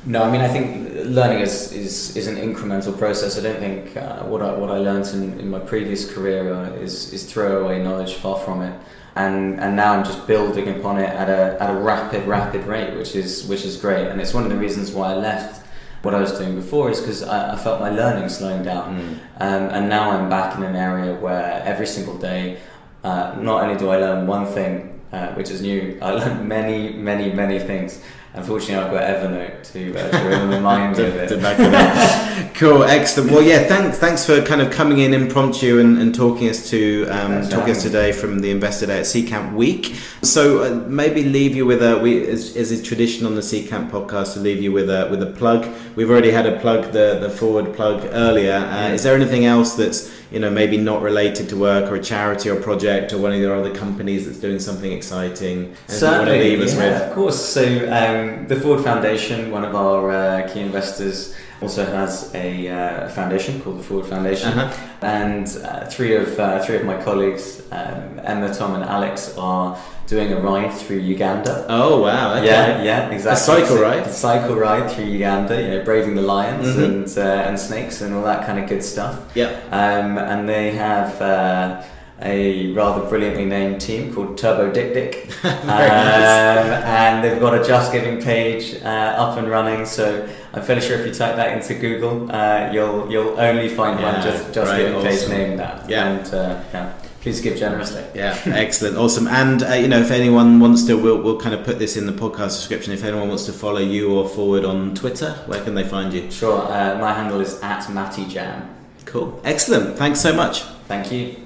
No, 0.06 0.22
I 0.24 0.30
mean 0.30 0.42
I 0.42 0.50
think 0.50 0.92
learning 1.06 1.40
is, 1.40 1.72
is, 1.72 2.16
is 2.16 2.28
an 2.28 2.36
incremental 2.36 2.96
process. 2.96 3.40
I 3.40 3.42
don't 3.42 3.60
think 3.60 3.96
uh, 3.98 4.24
what 4.24 4.42
I 4.42 4.54
what 4.54 4.70
I 4.70 4.78
learned 4.78 5.08
in, 5.08 5.40
in 5.40 5.50
my 5.50 5.60
previous 5.60 6.14
career 6.14 6.54
uh, 6.54 6.70
is 6.74 7.14
is 7.14 7.24
throwaway 7.32 7.82
knowledge. 7.82 8.16
Far 8.16 8.38
from 8.40 8.62
it. 8.62 8.78
And, 9.18 9.62
and 9.62 9.78
now 9.78 9.94
I'm 9.94 10.04
just 10.04 10.28
building 10.28 10.68
upon 10.78 11.00
it 11.00 11.10
at 11.10 11.30
a, 11.30 11.58
at 11.64 11.70
a 11.70 11.80
rapid 11.80 12.28
rapid 12.28 12.66
rate, 12.66 12.98
which 12.98 13.16
is 13.16 13.48
which 13.48 13.64
is 13.64 13.78
great. 13.78 14.08
And 14.08 14.20
it's 14.20 14.34
one 14.34 14.44
of 14.44 14.50
the 14.50 14.58
reasons 14.58 14.92
why 14.92 15.14
I 15.14 15.16
left 15.16 15.65
what 16.06 16.14
I 16.14 16.22
was 16.22 16.38
doing 16.38 16.56
before 16.56 16.92
is 16.92 17.02
because 17.02 17.24
I, 17.24 17.54
I, 17.54 17.58
felt 17.58 17.82
my 17.82 17.90
learning 17.90 18.30
slowing 18.30 18.64
down. 18.64 18.96
Mm. 18.96 19.14
Um, 19.42 19.64
and 19.76 19.90
now 19.90 20.12
I'm 20.12 20.30
back 20.30 20.56
in 20.56 20.64
an 20.64 20.76
area 20.76 21.16
where 21.16 21.64
every 21.66 21.88
single 21.88 22.18
day, 22.18 22.60
uh, 23.04 23.36
not 23.40 23.64
only 23.64 23.76
do 23.76 23.90
I 23.90 23.98
learn 23.98 24.28
one 24.28 24.46
thing, 24.46 25.02
uh, 25.12 25.34
which 25.34 25.50
is 25.50 25.62
new, 25.62 25.98
I 26.02 26.12
learn 26.12 26.48
many, 26.48 26.94
many, 26.94 27.34
many 27.34 27.58
things. 27.60 28.02
Unfortunately, 28.36 28.76
I've 28.76 28.92
got 28.92 29.04
Evernote 29.04 29.72
to, 29.72 29.98
uh, 29.98 30.12
to 30.12 30.56
remind 30.56 30.98
me 30.98 31.04
of 31.06 31.16
it. 31.16 31.30
to 31.30 31.38
back 31.38 31.58
it 31.58 31.74
up. 31.74 32.54
cool, 32.56 32.84
excellent. 32.84 33.32
Well, 33.32 33.42
yeah, 33.42 33.60
thanks, 33.64 33.98
thanks 33.98 34.26
for 34.26 34.42
kind 34.42 34.62
of 34.62 34.72
coming 34.72 35.00
in 35.00 35.14
impromptu 35.14 35.80
and, 35.80 35.98
and 35.98 36.14
talking 36.14 36.50
us 36.50 36.70
to 36.70 37.08
um, 37.08 37.48
talking 37.48 37.72
us 37.72 37.82
today 37.82 38.12
from 38.12 38.40
the 38.40 38.52
Investor 38.52 38.88
Day 38.88 39.00
at 39.00 39.06
Seedcamp 39.06 39.54
Week. 39.54 39.96
So 40.22 40.64
uh, 40.64 40.88
maybe 40.88 41.24
leave 41.24 41.56
you 41.56 41.66
with 41.66 41.82
a 41.82 41.98
we 42.00 42.28
as, 42.28 42.58
as 42.58 42.72
is 42.72 42.84
tradition 42.84 43.26
on 43.26 43.36
the 43.36 43.42
Seedcamp 43.42 43.90
podcast 43.90 44.34
to 44.34 44.40
leave 44.40 44.62
you 44.62 44.72
with 44.72 44.90
a 44.90 45.08
with 45.10 45.22
a 45.22 45.28
plug. 45.28 45.68
We've 45.96 46.10
already 46.10 46.32
had 46.32 46.46
a 46.46 46.60
plug 46.60 46.92
the 46.92 47.18
the 47.22 47.30
forward 47.30 47.74
plug 47.74 48.06
earlier. 48.12 48.56
Uh, 48.56 48.90
Is 48.90 49.04
there 49.04 49.16
anything 49.16 49.46
else 49.46 49.76
that's 49.76 50.12
you 50.32 50.40
know 50.40 50.50
maybe 50.50 50.78
not 50.78 51.02
related 51.02 51.48
to 51.50 51.56
work 51.56 51.90
or 51.92 51.96
a 51.96 52.04
charity 52.04 52.50
or 52.50 52.60
project 52.60 53.14
or 53.14 53.18
one 53.20 53.32
of 53.32 53.40
your 53.40 53.56
other 53.56 53.74
companies 53.74 54.26
that's 54.26 54.40
doing 54.40 54.60
something 54.60 54.92
exciting 54.92 55.74
certainly 55.88 56.56
yeah, 56.58 57.08
of 57.08 57.14
course 57.14 57.40
so 57.40 57.64
um, 58.00 58.25
the 58.48 58.56
Ford 58.56 58.84
Foundation 58.84 59.52
one 59.52 59.66
of 59.66 59.76
our 59.76 60.12
uh, 60.12 60.50
key 60.52 60.62
investors 60.62 61.36
also 61.62 61.86
has 61.86 62.34
a 62.36 62.68
uh, 62.68 63.10
foundation 63.10 63.62
called 63.62 63.80
the 63.80 63.84
Ford 63.84 64.06
Foundation, 64.06 64.50
uh-huh. 64.50 64.98
and 65.02 65.48
uh, 65.64 65.86
three 65.86 66.16
of 66.16 66.40
uh, 66.40 66.64
three 66.64 66.78
of 66.78 66.86
my 66.86 67.02
colleagues, 67.02 67.62
um, 67.72 68.20
Emma, 68.24 68.54
Tom, 68.54 68.76
and 68.76 68.84
Alex, 68.84 69.36
are 69.38 69.78
doing 70.08 70.34
a 70.34 70.40
ride 70.40 70.74
through 70.74 70.98
Uganda. 70.98 71.66
Oh 71.70 72.02
wow! 72.02 72.36
Okay. 72.36 72.46
Yeah, 72.46 72.84
yeah, 72.84 73.10
exactly. 73.10 73.32
A 73.32 73.60
cycle 73.60 73.78
ride. 73.78 74.04
A 74.04 74.14
cycle 74.14 74.56
ride 74.56 74.92
through 74.92 75.06
Uganda. 75.06 75.62
You 75.62 75.70
know, 75.70 75.84
braving 75.84 76.16
the 76.16 76.22
lions 76.22 76.68
mm-hmm. 76.68 76.84
and 76.84 77.18
uh, 77.18 77.48
and 77.48 77.60
snakes 77.60 78.02
and 78.02 78.14
all 78.14 78.24
that 78.24 78.46
kind 78.46 78.60
of 78.60 78.70
good 78.70 78.84
stuff. 78.84 79.32
Yeah. 79.36 79.52
Um, 79.72 80.18
and 80.18 80.48
they 80.48 80.72
have 80.72 81.22
uh, 81.22 81.84
a 82.22 82.72
rather 82.74 83.08
brilliantly 83.10 83.46
named 83.46 83.82
team 83.82 84.14
called 84.14 84.38
Turbo 84.38 84.72
Dick 84.72 84.94
Dick. 84.94 85.30
um, 85.46 85.68
nice. 85.68 86.84
And 86.84 87.24
they've 87.24 87.40
got 87.40 87.60
a 87.60 87.66
Just 87.66 87.92
Giving 87.92 88.22
page 88.22 88.82
uh, 88.84 88.88
up 88.88 89.38
and 89.38 89.50
running. 89.50 89.86
So 89.86 90.28
I'm 90.54 90.64
fairly 90.64 90.82
sure 90.82 90.98
if 90.98 91.06
you 91.06 91.14
type 91.14 91.36
that 91.36 91.58
into 91.58 91.76
Google, 91.76 92.32
uh, 92.32 92.72
you'll 92.72 93.12
you'll 93.12 93.40
only 93.40 93.70
find 93.70 94.00
yeah, 94.00 94.14
one 94.14 94.22
Just, 94.22 94.54
just 94.54 94.72
right, 94.72 94.78
Giving 94.78 94.96
awesome. 94.96 95.08
page 95.08 95.30
named 95.30 95.60
that. 95.60 95.90
Yeah. 95.90 96.08
And 96.08 96.34
uh, 96.34 96.64
yeah. 96.74 96.94
Please 97.26 97.42
give 97.42 97.58
generously. 97.58 98.06
Yeah, 98.14 98.40
excellent, 98.46 98.98
awesome. 98.98 99.28
And 99.28 99.64
uh, 99.64 99.74
you 99.74 99.88
know, 99.88 100.00
if 100.00 100.12
anyone 100.12 100.60
wants 100.60 100.84
to, 100.84 100.94
we'll, 100.94 101.20
we'll 101.24 101.40
kind 101.40 101.56
of 101.56 101.66
put 101.66 101.80
this 101.80 101.98
in 101.98 102.06
the 102.06 102.12
podcast 102.12 102.60
description. 102.60 102.94
If 102.94 103.04
anyone 103.04 103.30
wants 103.30 103.48
to 103.48 103.52
follow 103.52 103.80
you 103.80 104.14
or 104.14 104.30
forward 104.30 104.64
on 104.64 104.94
Twitter, 104.94 105.32
where 105.48 105.64
can 105.64 105.74
they 105.74 105.84
find 105.84 106.14
you? 106.14 106.30
Sure, 106.30 106.62
uh, 106.72 107.00
my 107.00 107.14
handle 107.14 107.42
is 107.42 107.60
at 107.62 107.92
Matty 107.92 108.28
Jam. 108.28 108.70
Cool, 109.06 109.42
excellent. 109.44 109.98
Thanks 109.98 110.22
so 110.22 110.36
much. 110.36 110.62
Thank 110.88 111.12
you. 111.12 111.45